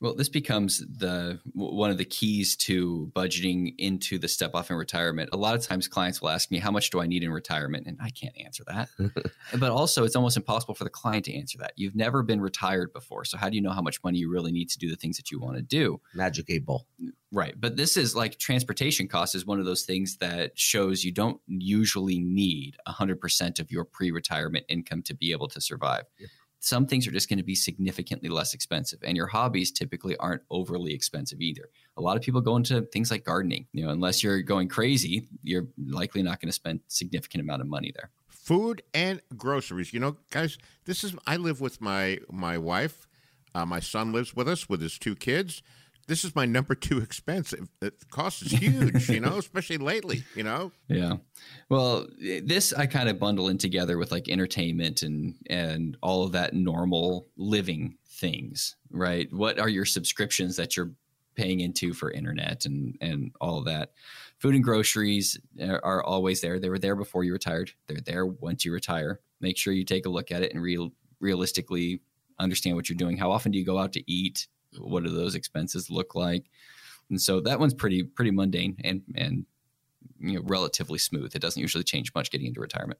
[0.00, 4.76] Well, this becomes the one of the keys to budgeting into the step off in
[4.76, 5.30] retirement.
[5.32, 7.86] A lot of times clients will ask me, how much do I need in retirement?
[7.86, 8.88] And I can't answer that.
[9.58, 11.72] but also it's almost impossible for the client to answer that.
[11.76, 13.24] You've never been retired before.
[13.24, 15.16] So how do you know how much money you really need to do the things
[15.16, 16.00] that you want to do?
[16.14, 16.86] Magic eight ball.
[17.32, 17.54] Right.
[17.58, 21.40] But this is like transportation costs is one of those things that shows you don't
[21.48, 26.04] usually need 100% of your pre-retirement income to be able to survive.
[26.18, 26.28] Yeah
[26.60, 30.42] some things are just going to be significantly less expensive and your hobbies typically aren't
[30.50, 31.68] overly expensive either.
[31.96, 35.28] A lot of people go into things like gardening you know unless you're going crazy
[35.42, 38.10] you're likely not going to spend significant amount of money there.
[38.28, 43.06] Food and groceries you know guys this is i live with my my wife
[43.54, 45.62] uh, my son lives with us with his two kids
[46.08, 47.54] this is my number two expense.
[47.80, 50.72] The cost is huge, you know, especially lately, you know.
[50.88, 51.18] Yeah.
[51.68, 56.32] Well, this I kind of bundle in together with like entertainment and and all of
[56.32, 59.32] that normal living things, right?
[59.32, 60.90] What are your subscriptions that you're
[61.36, 63.92] paying into for internet and and all of that?
[64.38, 66.58] Food and groceries are, are always there.
[66.58, 67.72] They were there before you retired.
[67.86, 69.20] They're there once you retire.
[69.40, 70.90] Make sure you take a look at it and real
[71.20, 72.00] realistically
[72.38, 73.18] understand what you're doing.
[73.18, 74.46] How often do you go out to eat?
[74.78, 76.44] What do those expenses look like
[77.10, 79.46] and so that one's pretty pretty mundane and and
[80.20, 82.98] you know relatively smooth it doesn't usually change much getting into retirement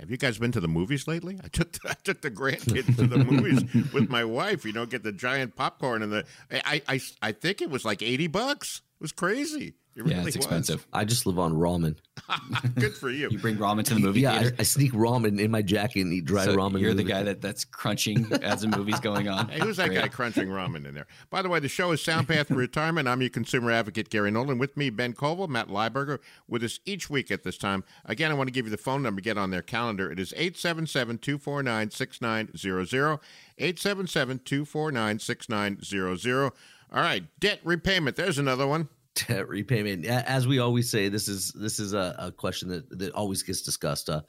[0.00, 1.38] have you guys been to the movies lately?
[1.42, 3.62] I took the, I took the grandkids to the movies
[3.92, 4.64] with my wife.
[4.64, 8.02] You know, get the giant popcorn and the I I I think it was like
[8.02, 8.82] eighty bucks.
[9.00, 9.74] It was crazy.
[9.96, 10.86] It yeah, it's expensive.
[10.92, 11.96] I just live on ramen.
[12.78, 13.28] Good for you.
[13.30, 14.56] you bring ramen to the movie yeah, theater.
[14.58, 16.80] I, I, sneak ramen in my jacket and eat dry so ramen.
[16.80, 19.48] You're the guy that, that's crunching as the movie's going on.
[19.54, 20.00] Hey, who's that Great.
[20.00, 21.06] guy crunching ramen in there?
[21.30, 23.06] By the way, the show is Sound Path for Retirement.
[23.06, 24.58] I'm your consumer advocate, Gary Nolan.
[24.58, 27.84] With me, Ben Koval, Matt Lieberger, with us each week at this time.
[28.04, 29.20] Again, I want to give you the phone number.
[29.20, 30.10] Get on their calendar.
[30.10, 33.20] It is 877 249 6900.
[33.58, 36.52] 877 249 6900.
[36.92, 38.16] All right, debt repayment.
[38.16, 38.88] There's another one
[39.28, 40.06] debt repayment.
[40.06, 43.62] As we always say this is this is a, a question that that always gets
[43.62, 44.22] discussed uh,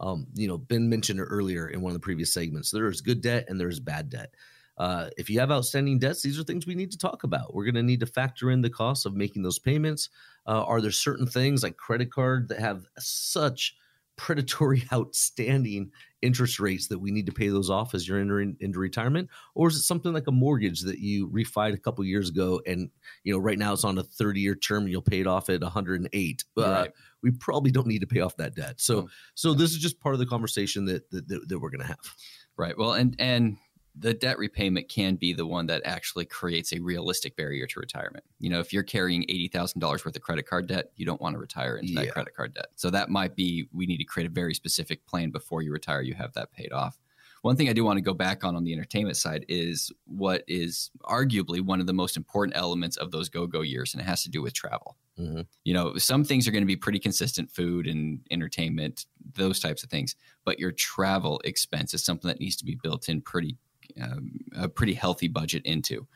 [0.00, 2.70] um, you know ben mentioned earlier in one of the previous segments.
[2.70, 4.34] There is good debt and there's bad debt.
[4.78, 7.54] Uh, if you have outstanding debts these are things we need to talk about.
[7.54, 10.08] We're going to need to factor in the cost of making those payments.
[10.46, 13.76] Uh, are there certain things like credit card that have such
[14.16, 18.78] predatory outstanding interest rates that we need to pay those off as you're entering into
[18.78, 19.28] retirement?
[19.54, 22.90] Or is it something like a mortgage that you refied a couple years ago and
[23.24, 25.48] you know right now it's on a 30 year term and you'll pay it off
[25.50, 26.92] at 108 uh, right.
[27.22, 28.80] we probably don't need to pay off that debt.
[28.80, 31.86] So so this is just part of the conversation that that, that we're going to
[31.86, 32.14] have.
[32.56, 32.76] Right.
[32.78, 33.56] Well and and
[33.94, 38.24] the debt repayment can be the one that actually creates a realistic barrier to retirement.
[38.38, 41.38] You know, if you're carrying $80,000 worth of credit card debt, you don't want to
[41.38, 42.02] retire into yeah.
[42.02, 42.68] that credit card debt.
[42.76, 46.00] So that might be we need to create a very specific plan before you retire,
[46.00, 46.98] you have that paid off.
[47.42, 50.44] One thing I do want to go back on on the entertainment side is what
[50.46, 54.04] is arguably one of the most important elements of those go go years, and it
[54.04, 54.96] has to do with travel.
[55.18, 55.40] Mm-hmm.
[55.64, 59.82] You know, some things are going to be pretty consistent food and entertainment, those types
[59.82, 63.56] of things, but your travel expense is something that needs to be built in pretty
[64.00, 66.06] um, a pretty healthy budget into.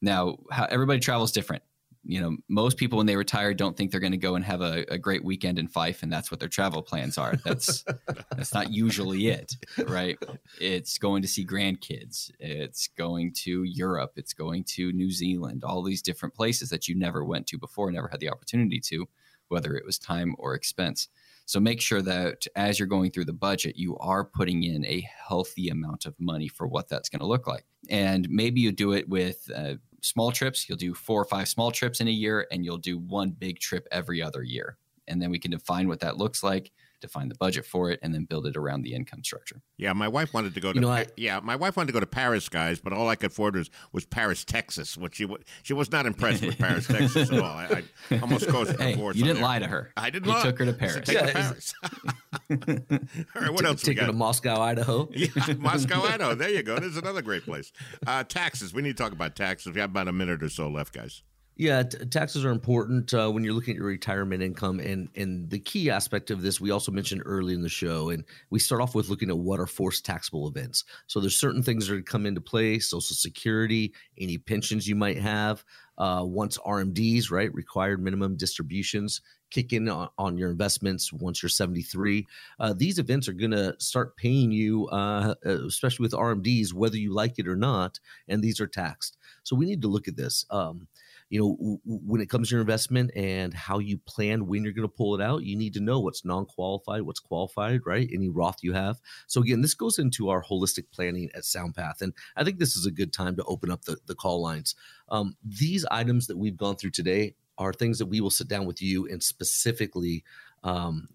[0.00, 1.62] Now, how, everybody travels different.
[2.06, 4.60] You know, most people when they retire don't think they're going to go and have
[4.60, 7.36] a, a, great weekend in Fife, and that's what their travel plans are.
[7.36, 7.82] That's
[8.30, 10.18] that's not usually it, right?
[10.60, 12.30] It's going to see grandkids.
[12.38, 14.12] It's going to Europe.
[14.16, 15.64] It's going to New Zealand.
[15.64, 19.08] All these different places that you never went to before, never had the opportunity to,
[19.48, 21.08] whether it was time or expense.
[21.46, 25.06] So make sure that as you're going through the budget, you are putting in a
[25.28, 27.64] healthy amount of money for what that's going to look like.
[27.90, 30.68] And maybe you do it with uh, small trips.
[30.68, 33.58] You'll do four or five small trips in a year, and you'll do one big
[33.58, 34.78] trip every other year.
[35.06, 38.14] And then we can define what that looks like define the budget for it, and
[38.14, 39.62] then build it around the income structure.
[39.76, 40.76] Yeah, my wife wanted to go to.
[40.76, 43.16] You know, I, yeah, my wife wanted to go to Paris, guys, but all I
[43.16, 44.96] could afford was, was Paris, Texas.
[44.96, 45.28] Which she
[45.62, 47.44] she was not impressed with Paris, Texas at all.
[47.44, 49.42] I, I almost caused hey, You didn't there.
[49.42, 49.92] lie to her.
[49.96, 50.26] I didn't.
[50.26, 50.42] You lie.
[50.42, 51.08] took her to Paris.
[51.10, 51.74] Yeah, to Paris.
[52.50, 53.82] all right, what else?
[53.82, 55.08] Take her to Moscow, Idaho.
[55.12, 55.28] yeah,
[55.58, 56.34] Moscow, Idaho.
[56.34, 56.78] There you go.
[56.78, 57.72] There's another great place.
[58.06, 58.72] Uh, taxes.
[58.72, 59.74] We need to talk about taxes.
[59.74, 61.22] We have about a minute or so left, guys.
[61.56, 65.48] Yeah, t- taxes are important uh, when you're looking at your retirement income, and and
[65.48, 68.80] the key aspect of this we also mentioned early in the show, and we start
[68.80, 70.82] off with looking at what are forced taxable events.
[71.06, 75.64] So there's certain things that come into play: Social Security, any pensions you might have.
[75.96, 81.48] Uh, once RMDs, right, required minimum distributions, kick in on, on your investments once you're
[81.48, 82.26] 73.
[82.58, 86.96] Uh, these events are going to start paying you, uh, uh especially with RMDs, whether
[86.96, 89.18] you like it or not, and these are taxed.
[89.44, 90.44] So we need to look at this.
[90.50, 90.88] Um,
[91.30, 94.72] you know, w- when it comes to your investment and how you plan when you're
[94.72, 98.08] going to pull it out, you need to know what's non-qualified, what's qualified, right?
[98.12, 99.00] Any Roth you have.
[99.26, 102.86] So again, this goes into our holistic planning at SoundPath, and I think this is
[102.86, 104.74] a good time to open up the, the call lines.
[105.08, 108.66] Um, these items that we've gone through today are things that we will sit down
[108.66, 110.24] with you and specifically
[110.64, 111.08] um,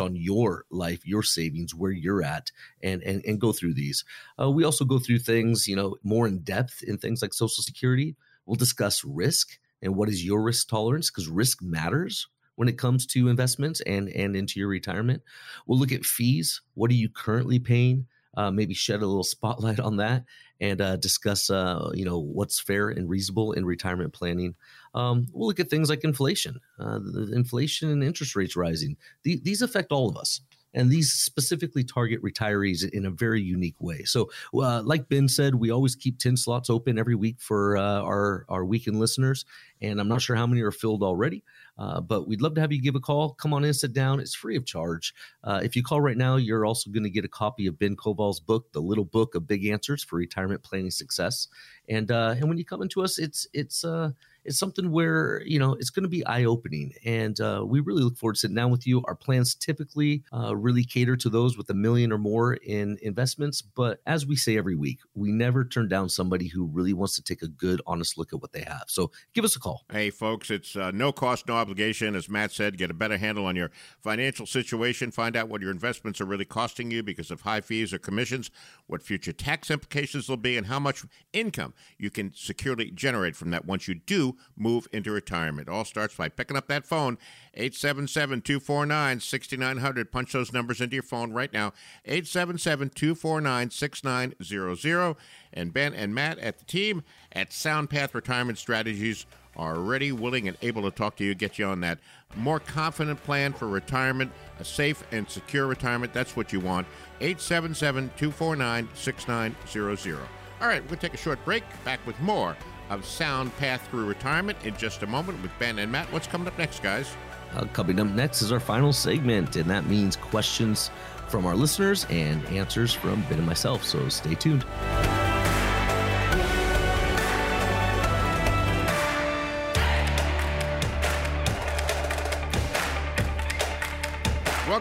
[0.00, 2.50] on your life, your savings, where you're at,
[2.82, 4.04] and and, and go through these.
[4.40, 7.62] Uh, we also go through things, you know, more in depth in things like Social
[7.62, 8.16] Security.
[8.46, 13.06] We'll discuss risk and what is your risk tolerance because risk matters when it comes
[13.06, 15.22] to investments and and into your retirement.
[15.66, 16.60] We'll look at fees.
[16.74, 18.06] What are you currently paying?
[18.36, 20.24] Uh, maybe shed a little spotlight on that
[20.60, 24.54] and uh, discuss, uh, you know, what's fair and reasonable in retirement planning.
[24.94, 27.00] Um, we'll look at things like inflation, uh,
[27.32, 28.96] inflation and interest rates rising.
[29.22, 30.40] The, these affect all of us.
[30.74, 34.02] And these specifically target retirees in a very unique way.
[34.04, 38.00] So, uh, like Ben said, we always keep 10 slots open every week for uh,
[38.00, 39.44] our, our weekend listeners.
[39.80, 41.44] And I'm not sure how many are filled already,
[41.78, 43.34] uh, but we'd love to have you give a call.
[43.34, 44.20] Come on in, sit down.
[44.20, 45.14] It's free of charge.
[45.42, 47.96] Uh, if you call right now, you're also going to get a copy of Ben
[47.96, 51.48] Koval's book, The Little Book of Big Answers for Retirement Planning Success.
[51.88, 54.10] And uh, and when you come into us, it's it's uh,
[54.44, 58.02] it's something where you know it's going to be eye opening, and uh, we really
[58.02, 59.02] look forward to sitting down with you.
[59.04, 63.62] Our plans typically uh, really cater to those with a million or more in investments,
[63.62, 67.22] but as we say every week, we never turn down somebody who really wants to
[67.22, 68.84] take a good, honest look at what they have.
[68.88, 69.84] So give us a call.
[69.90, 72.14] Hey, folks, it's uh, no cost, no obligation.
[72.14, 73.70] As Matt said, get a better handle on your
[74.02, 75.10] financial situation.
[75.10, 78.50] Find out what your investments are really costing you because of high fees or commissions,
[78.86, 83.50] what future tax implications will be, and how much income you can securely generate from
[83.50, 85.68] that once you do move into retirement.
[85.68, 87.18] All starts by picking up that phone,
[87.54, 90.12] 877 249 6900.
[90.12, 91.72] Punch those numbers into your phone right now,
[92.04, 95.16] 877 249 6900.
[95.52, 99.26] And Ben and Matt at the team at SoundPath Retirement Strategies
[99.56, 101.98] are ready, willing, and able to talk to you, get you on that
[102.36, 106.12] more confident plan for retirement, a safe and secure retirement.
[106.12, 106.86] That's what you want.
[107.20, 110.18] 877 249 6900.
[110.60, 111.62] All right, we're going to take a short break.
[111.84, 112.56] Back with more
[112.90, 116.10] of Sound Path Through Retirement in just a moment with Ben and Matt.
[116.12, 117.14] What's coming up next, guys?
[117.54, 120.90] Uh, coming up next is our final segment, and that means questions
[121.28, 123.84] from our listeners and answers from Ben and myself.
[123.84, 124.64] So stay tuned.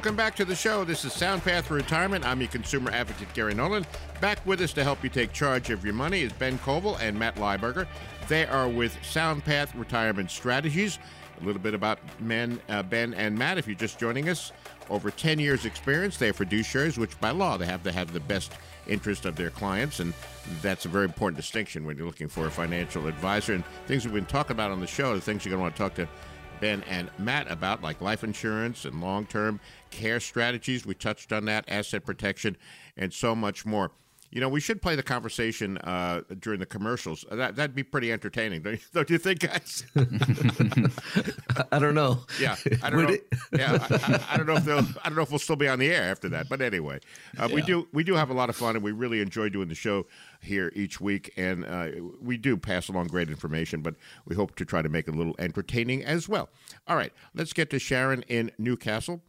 [0.03, 0.83] Welcome back to the show.
[0.83, 2.25] This is Sound Path for Retirement.
[2.25, 3.85] I'm your consumer advocate, Gary Nolan.
[4.19, 7.17] Back with us to help you take charge of your money is Ben Koval and
[7.17, 7.87] Matt Lieberger.
[8.27, 10.99] They are with SoundPath Retirement Strategies.
[11.39, 14.51] A little bit about men, uh, Ben and Matt, if you're just joining us.
[14.89, 18.19] Over 10 years' experience, they are fiduciaries, which by law they have to have the
[18.19, 18.51] best
[18.87, 20.13] interest of their clients, and
[20.61, 23.53] that's a very important distinction when you're looking for a financial advisor.
[23.53, 25.75] And things we've been talking about on the show, the things you're going to want
[25.77, 29.59] to talk to Ben and Matt about, like life insurance and long term
[29.91, 30.85] care strategies.
[30.85, 32.57] We touched on that, asset protection,
[32.97, 33.91] and so much more.
[34.33, 37.23] You know, we should play the conversation uh, during the commercials.
[37.31, 39.85] That, that'd be pretty entertaining, don't you, don't you think, guys?
[41.71, 42.21] I don't know.
[42.41, 43.17] Yeah, I don't know.
[43.53, 44.79] Yeah, I, I, I, don't know if they'll.
[44.79, 46.49] I don't know if we'll still be on the air after that.
[46.49, 46.99] But anyway,
[47.37, 47.55] uh, yeah.
[47.55, 49.75] we do we do have a lot of fun, and we really enjoy doing the
[49.75, 50.07] show
[50.41, 51.31] here each week.
[51.37, 53.93] And uh, we do pass along great information, but
[54.25, 56.49] we hope to try to make it a little entertaining as well.
[56.87, 59.21] All right, let's get to Sharon in Newcastle.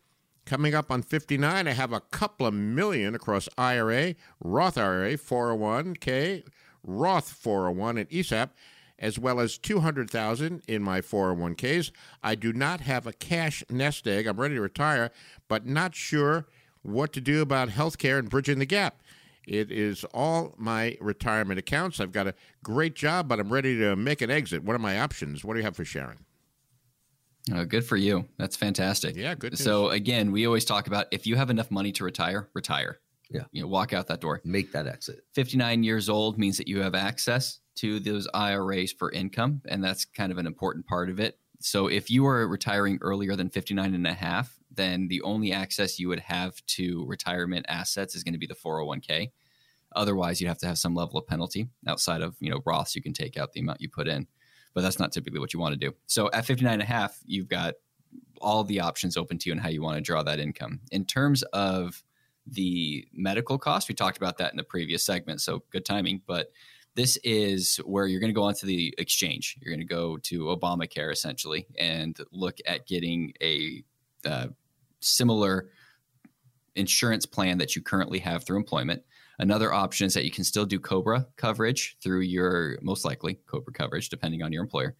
[0.46, 6.44] Coming up on 59, I have a couple of million across IRA, Roth IRA, 401k,
[6.82, 8.50] Roth 401, and ESAP,
[8.98, 11.92] as well as 200,000 in my 401ks.
[12.22, 14.26] I do not have a cash nest egg.
[14.26, 15.10] I'm ready to retire,
[15.48, 16.46] but not sure
[16.82, 19.00] what to do about health care and bridging the gap.
[19.46, 22.00] It is all my retirement accounts.
[22.00, 24.62] I've got a great job, but I'm ready to make an exit.
[24.62, 25.42] What are my options?
[25.42, 26.26] What do you have for Sharon?
[27.52, 28.26] Oh, good for you.
[28.38, 29.16] That's fantastic.
[29.16, 29.52] Yeah, good.
[29.52, 29.62] News.
[29.62, 33.00] So again, we always talk about if you have enough money to retire, retire.
[33.30, 33.44] Yeah.
[33.52, 34.40] You know, walk out that door.
[34.44, 35.20] Make that exit.
[35.34, 40.04] 59 years old means that you have access to those IRAs for income, and that's
[40.04, 41.38] kind of an important part of it.
[41.60, 45.98] So if you are retiring earlier than 59 and a half, then the only access
[45.98, 49.30] you would have to retirement assets is going to be the 401k.
[49.96, 53.02] Otherwise, you'd have to have some level of penalty outside of, you know, Roths you
[53.02, 54.26] can take out the amount you put in
[54.74, 55.94] but that's not typically what you want to do.
[56.06, 57.74] So at 59 and a half, you've got
[58.40, 60.80] all the options open to you and how you want to draw that income.
[60.90, 62.02] In terms of
[62.46, 66.50] the medical cost, we talked about that in the previous segment, so good timing, but
[66.94, 69.56] this is where you're going to go onto the exchange.
[69.60, 73.82] You're going to go to Obamacare essentially and look at getting a
[74.24, 74.48] uh,
[75.00, 75.70] similar
[76.76, 79.02] insurance plan that you currently have through employment
[79.38, 83.72] Another option is that you can still do COBRA coverage through your, most likely COBRA
[83.72, 84.94] coverage, depending on your employer.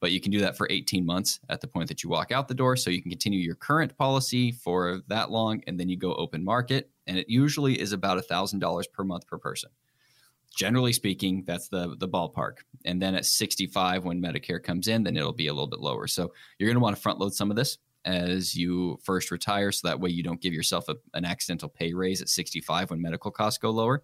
[0.00, 2.48] but you can do that for 18 months at the point that you walk out
[2.48, 2.74] the door.
[2.74, 6.42] So you can continue your current policy for that long, and then you go open
[6.42, 6.90] market.
[7.06, 9.70] And it usually is about $1,000 per month per person.
[10.56, 12.58] Generally speaking, that's the, the ballpark.
[12.84, 16.06] And then at 65, when Medicare comes in, then it'll be a little bit lower.
[16.06, 19.72] So you're going to want to front load some of this as you first retire.
[19.72, 23.02] So that way you don't give yourself a, an accidental pay raise at 65 when
[23.02, 24.02] medical costs go lower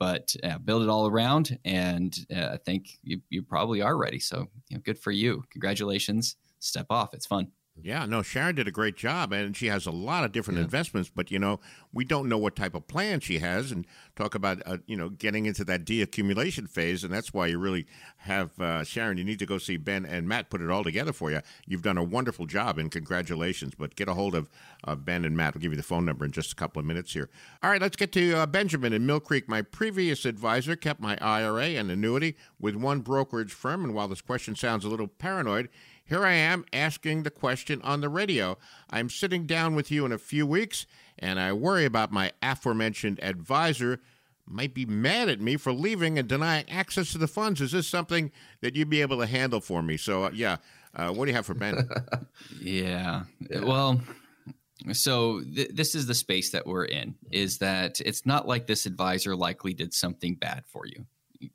[0.00, 1.58] but uh, build it all around.
[1.64, 4.18] And uh, I think you, you probably are ready.
[4.18, 5.44] So you know, good for you.
[5.50, 6.36] Congratulations.
[6.58, 7.12] Step off.
[7.12, 7.48] It's fun.
[7.82, 10.64] Yeah, no, Sharon did a great job, and she has a lot of different yeah.
[10.64, 11.10] investments.
[11.14, 11.60] But you know,
[11.92, 15.08] we don't know what type of plan she has, and talk about uh, you know
[15.08, 17.86] getting into that deaccumulation phase, and that's why you really
[18.18, 19.18] have uh, Sharon.
[19.18, 21.40] You need to go see Ben and Matt put it all together for you.
[21.66, 23.74] You've done a wonderful job, and congratulations.
[23.78, 24.50] But get a hold of
[24.84, 25.54] uh, Ben and Matt.
[25.54, 27.30] We'll give you the phone number in just a couple of minutes here.
[27.62, 29.48] All right, let's get to uh, Benjamin in Mill Creek.
[29.48, 34.20] My previous advisor kept my IRA and annuity with one brokerage firm, and while this
[34.20, 35.68] question sounds a little paranoid
[36.10, 38.58] here I am asking the question on the radio.
[38.90, 40.84] I'm sitting down with you in a few weeks,
[41.16, 44.00] and I worry about my aforementioned advisor
[44.44, 47.60] might be mad at me for leaving and denying access to the funds.
[47.60, 49.96] Is this something that you'd be able to handle for me?
[49.96, 50.56] So, uh, yeah,
[50.96, 51.88] uh, what do you have for Ben?
[52.60, 53.22] yeah.
[53.48, 53.60] yeah.
[53.60, 54.00] Well,
[54.90, 58.84] so th- this is the space that we're in is that it's not like this
[58.84, 61.06] advisor likely did something bad for you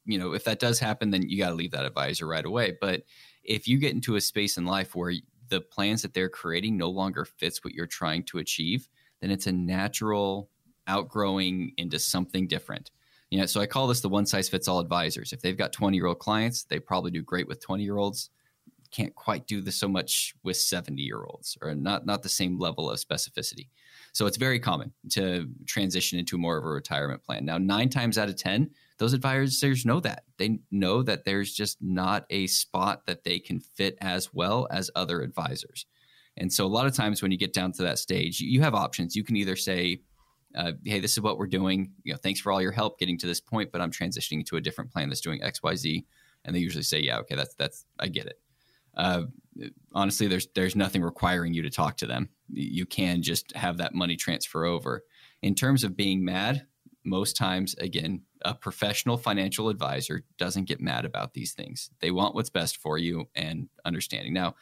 [0.05, 2.75] you know if that does happen then you got to leave that advisor right away
[2.79, 3.03] but
[3.45, 5.13] if you get into a space in life where
[5.49, 8.87] the plans that they're creating no longer fits what you're trying to achieve,
[9.21, 10.49] then it's a natural
[10.87, 12.91] outgrowing into something different.
[13.31, 15.33] You know, so I call this the one size fits all advisors.
[15.33, 18.29] If they've got 20 year old clients, they probably do great with 20 year olds.
[18.91, 22.59] Can't quite do this so much with 70 year olds or not not the same
[22.59, 23.67] level of specificity.
[24.13, 27.45] So it's very common to transition into more of a retirement plan.
[27.45, 30.23] Now, nine times out of 10, those advisors know that.
[30.37, 34.89] They know that there's just not a spot that they can fit as well as
[34.95, 35.85] other advisors.
[36.37, 38.75] And so a lot of times when you get down to that stage, you have
[38.75, 39.15] options.
[39.15, 40.01] You can either say,
[40.55, 41.91] uh, hey, this is what we're doing.
[42.03, 44.57] You know, thanks for all your help getting to this point, but I'm transitioning to
[44.57, 46.05] a different plan that's doing X, Y, Z.
[46.43, 48.39] And they usually say, yeah, okay, that's that's I get it.
[48.95, 49.23] Uh,
[49.93, 52.29] honestly, there's there's nothing requiring you to talk to them.
[52.49, 55.03] You can just have that money transfer over.
[55.41, 56.65] In terms of being mad,
[57.05, 61.89] most times, again, a professional financial advisor doesn't get mad about these things.
[61.99, 64.33] They want what's best for you and understanding.
[64.33, 64.55] Now,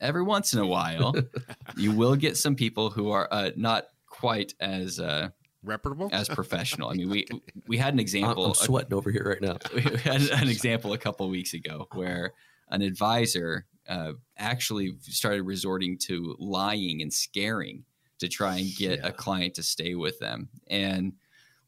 [0.00, 1.14] every once in a while,
[1.76, 5.30] you will get some people who are uh, not quite as uh,
[5.62, 6.88] reputable as professional.
[6.88, 7.26] I mean, we
[7.66, 8.46] we had an example.
[8.46, 9.58] I'm sweating over here right now.
[9.74, 12.32] We had an example a couple weeks ago where
[12.68, 17.84] an advisor uh, actually started resorting to lying and scaring
[18.18, 19.08] to try and get yeah.
[19.08, 21.14] a client to stay with them, and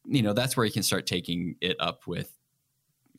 [0.05, 2.33] you know that's where you can start taking it up with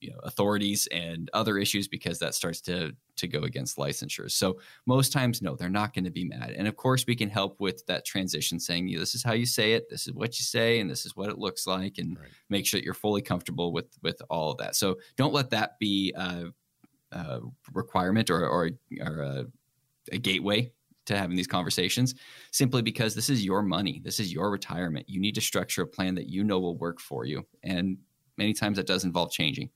[0.03, 4.59] you know authorities and other issues because that starts to to go against licensure so
[4.85, 6.53] most times no they're not going to be mad.
[6.57, 9.73] And of course we can help with that transition saying this is how you say
[9.73, 12.29] it this is what you say and this is what it looks like and right.
[12.49, 14.75] make sure that you're fully comfortable with with all of that.
[14.75, 16.47] So don't let that be a,
[17.13, 17.39] a
[17.71, 19.45] requirement or or, or a,
[20.11, 20.71] a gateway
[21.05, 22.15] to having these conversations
[22.51, 24.01] simply because this is your money.
[24.03, 25.09] This is your retirement.
[25.09, 27.45] You need to structure a plan that you know will work for you.
[27.63, 27.97] And
[28.37, 29.69] many times that does involve changing.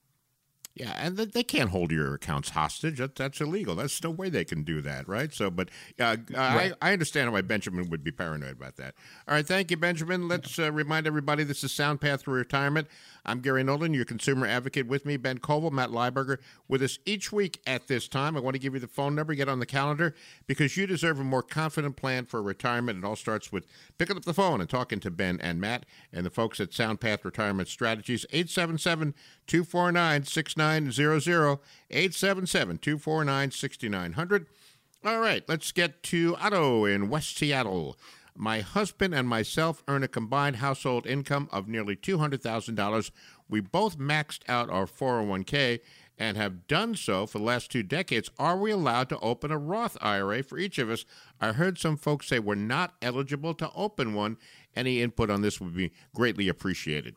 [0.79, 2.99] Yeah, and they can't hold your accounts hostage.
[2.99, 3.73] That, that's illegal.
[3.73, 5.33] That's no way they can do that, right?
[5.33, 5.69] So, but
[5.99, 6.73] uh, right.
[6.79, 8.93] I, I understand why Benjamin would be paranoid about that.
[9.27, 10.27] All right, thank you, Benjamin.
[10.27, 12.87] Let's uh, remind everybody this is Sound Path for Retirement.
[13.25, 14.87] I'm Gary Nolan, your consumer advocate.
[14.87, 18.37] With me, Ben Koval, Matt Lieberger, with us each week at this time.
[18.37, 20.13] I want to give you the phone number, get on the calendar,
[20.45, 22.99] because you deserve a more confident plan for retirement.
[22.99, 23.65] It all starts with
[23.97, 27.01] picking up the phone and talking to Ben and Matt and the folks at Sound
[27.01, 28.25] Path Retirement Strategies.
[28.31, 29.15] 877
[29.47, 30.23] 249
[30.67, 31.59] 6900.
[31.89, 34.47] 877 249 6900.
[35.05, 37.97] All right, let's get to Otto in West Seattle.
[38.35, 43.11] My husband and myself earn a combined household income of nearly $200,000.
[43.49, 45.79] We both maxed out our 401k
[46.17, 48.29] and have done so for the last two decades.
[48.37, 51.05] Are we allowed to open a Roth IRA for each of us?
[51.39, 54.37] I heard some folks say we're not eligible to open one.
[54.75, 57.15] Any input on this would be greatly appreciated.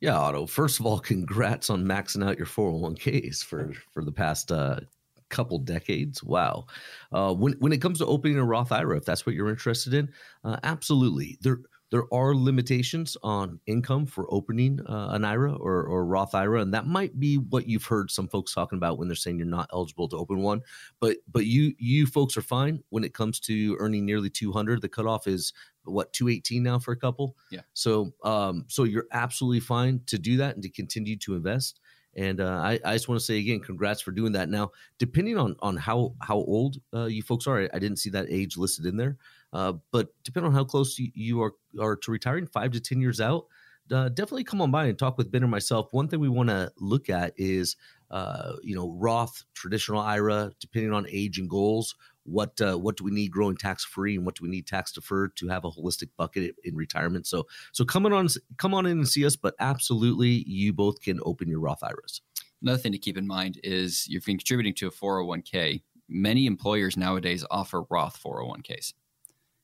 [0.00, 0.46] Yeah, Otto.
[0.46, 4.80] First of all, congrats on maxing out your 401ks for for the past uh,
[5.28, 6.22] couple decades.
[6.22, 6.66] Wow.
[7.12, 9.94] Uh, when when it comes to opening a Roth IRA, if that's what you're interested
[9.94, 10.10] in,
[10.44, 11.38] uh, absolutely.
[11.40, 16.60] There there are limitations on income for opening uh, an IRA or, or Roth IRA,
[16.60, 19.46] and that might be what you've heard some folks talking about when they're saying you're
[19.46, 20.60] not eligible to open one.
[21.00, 24.82] But but you you folks are fine when it comes to earning nearly 200.
[24.82, 25.52] The cutoff is
[25.90, 27.36] what 218 now for a couple.
[27.50, 27.60] Yeah.
[27.74, 31.80] So um so you're absolutely fine to do that and to continue to invest
[32.16, 34.48] And uh, I, I just want to say again, congrats for doing that.
[34.48, 38.10] Now, depending on on how how old uh, you folks are, I, I, didn't see
[38.10, 39.16] that age listed in there,
[39.52, 43.00] uh, but depending on how close you, you, are are to retiring, five to ten
[43.00, 43.46] years out,
[43.92, 45.88] uh, definitely come on by and talk with Ben or myself.
[45.92, 47.76] One thing we want to look at is,
[48.10, 51.94] uh, you know, Roth, traditional IRA, depending on age and goals.
[52.30, 54.92] What uh, what do we need growing tax free, and what do we need tax
[54.92, 57.26] deferred to have a holistic bucket in retirement?
[57.26, 59.36] So so come on come on in and see us.
[59.36, 62.20] But absolutely, you both can open your Roth IRAs.
[62.62, 65.82] Another thing to keep in mind is been contributing to a 401k.
[66.08, 68.94] Many employers nowadays offer Roth 401ks.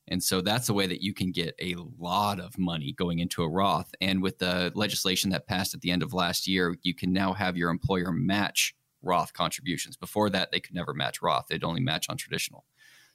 [0.09, 3.43] And so that's a way that you can get a lot of money going into
[3.43, 3.95] a Roth.
[4.01, 7.33] And with the legislation that passed at the end of last year, you can now
[7.33, 8.75] have your employer match
[9.05, 9.97] Roth contributions.
[9.97, 12.65] Before that, they could never match Roth, they'd only match on traditional.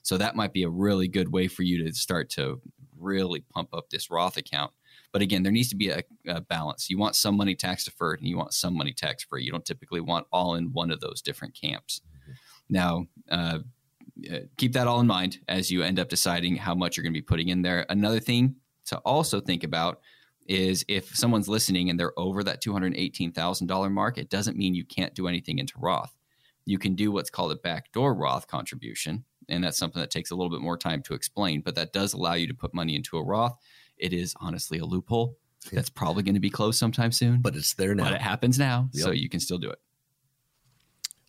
[0.02, 2.60] So that might be a really good way for you to start to
[2.98, 4.72] really pump up this Roth account.
[5.12, 6.88] But again, there needs to be a, a balance.
[6.88, 9.44] You want some money tax deferred and you want some money tax free.
[9.44, 12.00] You don't typically want all in one of those different camps.
[12.22, 12.32] Mm-hmm.
[12.70, 13.58] Now, uh,
[14.32, 17.12] uh, keep that all in mind as you end up deciding how much you're going
[17.12, 17.86] to be putting in there.
[17.88, 20.00] Another thing to also think about
[20.46, 25.14] is if someone's listening and they're over that $218,000 mark, it doesn't mean you can't
[25.14, 26.16] do anything into Roth.
[26.64, 29.24] You can do what's called a backdoor Roth contribution.
[29.48, 32.12] And that's something that takes a little bit more time to explain, but that does
[32.12, 33.56] allow you to put money into a Roth.
[33.96, 35.36] It is honestly a loophole
[35.72, 37.42] that's probably going to be closed sometime soon.
[37.42, 38.04] But it's there now.
[38.04, 38.88] But it happens now.
[38.92, 39.04] Yep.
[39.04, 39.78] So you can still do it.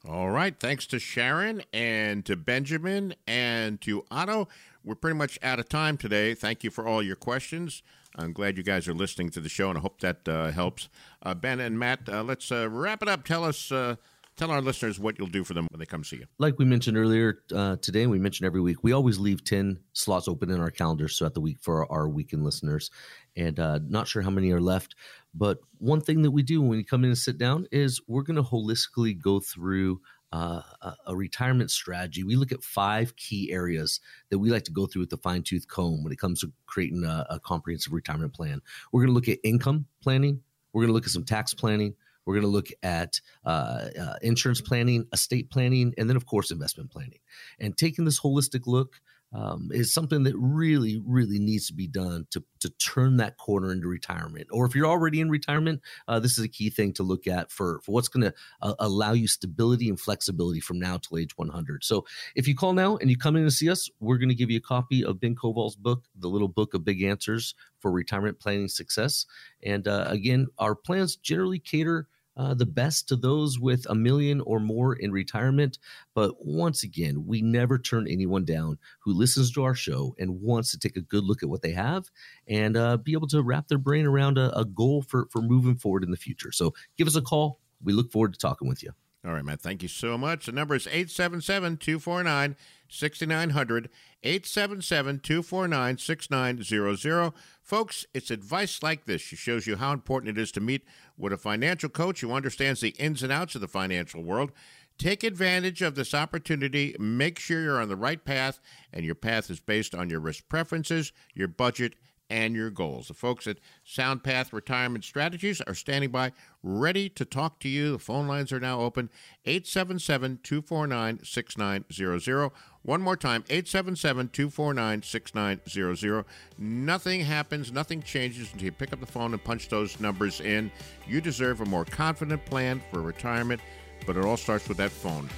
[0.08, 0.60] All right.
[0.60, 4.48] Thanks to Sharon and to Benjamin and to Otto.
[4.84, 6.34] We're pretty much out of time today.
[6.34, 7.84] Thank you for all your questions.
[8.16, 10.90] I'm glad you guys are listening to the show, and I hope that uh, helps.
[11.24, 13.24] Uh, ben and Matt, uh, let's uh, wrap it up.
[13.24, 13.96] Tell us, uh,
[14.36, 16.26] tell our listeners what you'll do for them when they come see you.
[16.38, 19.80] Like we mentioned earlier uh, today, and we mentioned every week, we always leave 10
[19.94, 22.92] slots open in our calendars throughout the week for our weekend listeners.
[23.38, 23.58] And
[23.90, 24.96] not sure how many are left,
[25.34, 28.24] but one thing that we do when we come in and sit down is we're
[28.24, 30.02] going to holistically go through
[30.32, 30.62] uh,
[31.06, 32.24] a, retirement strategy.
[32.24, 35.44] We look at five key areas that we like to go through with the fine
[35.44, 38.62] tooth comb when it comes to creating a, a comprehensive retirement plan.
[38.92, 40.42] We're going to look at income planning.
[40.72, 41.96] We're going to look at some tax planning.
[42.26, 46.52] We're going to look at uh, uh, insurance planning, estate planning, and then, of course,
[46.52, 47.20] investment planning.
[47.60, 49.02] And taking this holistic look,
[49.34, 53.72] um, is something that really, really needs to be done to, to turn that corner
[53.72, 54.48] into retirement.
[54.52, 57.52] Or if you're already in retirement, uh, this is a key thing to look at
[57.52, 61.38] for, for what's going to uh, allow you stability and flexibility from now till age
[61.38, 61.84] 100.
[61.84, 62.06] So
[62.36, 64.52] if you call now and you come in to see us, we're going to give
[64.52, 68.40] you a copy of Ben Koval's book, The Little Book of Big Answers for Retirement
[68.40, 69.26] Planning Success.
[69.64, 72.08] And uh, again, our plans generally cater
[72.38, 75.78] uh, the best to those with a million or more in retirement.
[76.14, 80.72] But once again, we never turn anyone down who listens to our show and wants
[80.72, 82.10] to take a good look at what they have
[82.48, 85.76] and uh, be able to wrap their brain around a, a goal for, for moving
[85.76, 86.52] forward in the future.
[86.52, 87.60] So give us a call.
[87.84, 88.92] We look forward to talking with you.
[89.24, 89.62] All right, Matt.
[89.62, 90.48] Thank you so much.
[90.48, 92.56] The number is 877 249
[92.90, 93.90] 6900.
[94.24, 97.34] 877 249 6900.
[97.62, 99.22] Folks, it's advice like this.
[99.22, 100.84] She shows you how important it is to meet
[101.18, 104.52] with a financial coach who understands the ins and outs of the financial world.
[104.98, 106.96] Take advantage of this opportunity.
[107.00, 108.60] Make sure you're on the right path,
[108.92, 111.94] and your path is based on your risk preferences, your budget,
[112.32, 113.10] and your goals.
[113.10, 116.32] The folks at SoundPath Retirement Strategies are standing by
[116.64, 117.92] ready to talk to you.
[117.92, 119.10] The phone lines are now open
[119.46, 122.52] 877 249 6900.
[122.84, 126.26] One more time 877 249 6900.
[126.58, 130.72] Nothing happens, nothing changes until you pick up the phone and punch those numbers in.
[131.06, 133.60] You deserve a more confident plan for retirement,
[134.08, 135.30] but it all starts with that phone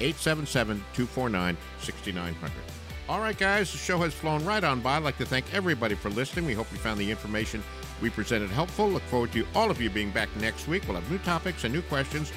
[0.00, 2.77] 877 249 6900.
[3.08, 4.96] All right, guys, the show has flown right on by.
[4.96, 6.44] I'd like to thank everybody for listening.
[6.44, 7.64] We hope you found the information
[8.02, 8.86] we presented helpful.
[8.86, 10.82] Look forward to all of you being back next week.
[10.86, 12.32] We'll have new topics and new questions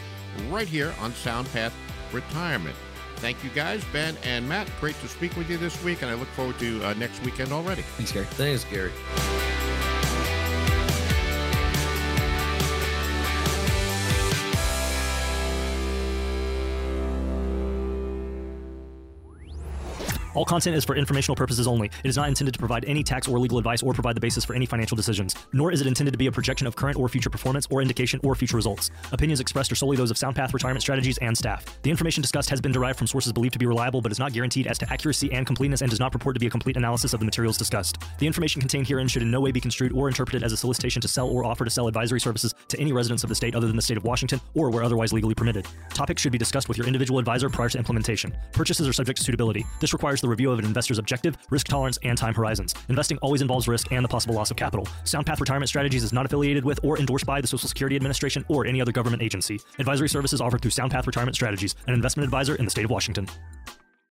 [0.49, 1.73] right here on SoundPath
[2.13, 2.75] Retirement.
[3.17, 4.69] Thank you, guys, Ben and Matt.
[4.79, 7.51] Great to speak with you this week, and I look forward to uh, next weekend
[7.51, 7.81] already.
[7.81, 8.25] Thanks, Gary.
[8.25, 8.91] Thanks, Gary.
[20.33, 21.91] All content is for informational purposes only.
[22.03, 24.45] It is not intended to provide any tax or legal advice or provide the basis
[24.45, 25.35] for any financial decisions.
[25.51, 28.19] Nor is it intended to be a projection of current or future performance or indication
[28.23, 28.91] or future results.
[29.11, 31.65] Opinions expressed are solely those of SoundPath Retirement Strategies and staff.
[31.81, 34.31] The information discussed has been derived from sources believed to be reliable but is not
[34.31, 37.13] guaranteed as to accuracy and completeness and does not purport to be a complete analysis
[37.13, 37.97] of the materials discussed.
[38.19, 41.01] The information contained herein should in no way be construed or interpreted as a solicitation
[41.01, 43.67] to sell or offer to sell advisory services to any residents of the state other
[43.67, 45.67] than the state of Washington or where otherwise legally permitted.
[45.93, 48.33] Topics should be discussed with your individual advisor prior to implementation.
[48.53, 49.65] Purchases are subject to suitability.
[49.81, 52.73] This requires the review of an investor's objective, risk tolerance, and time horizons.
[52.89, 54.85] Investing always involves risk and the possible loss of capital.
[55.03, 58.65] SoundPath Retirement Strategies is not affiliated with or endorsed by the Social Security Administration or
[58.65, 59.59] any other government agency.
[59.79, 63.27] Advisory services offered through SoundPath Retirement Strategies, an investment advisor in the state of Washington.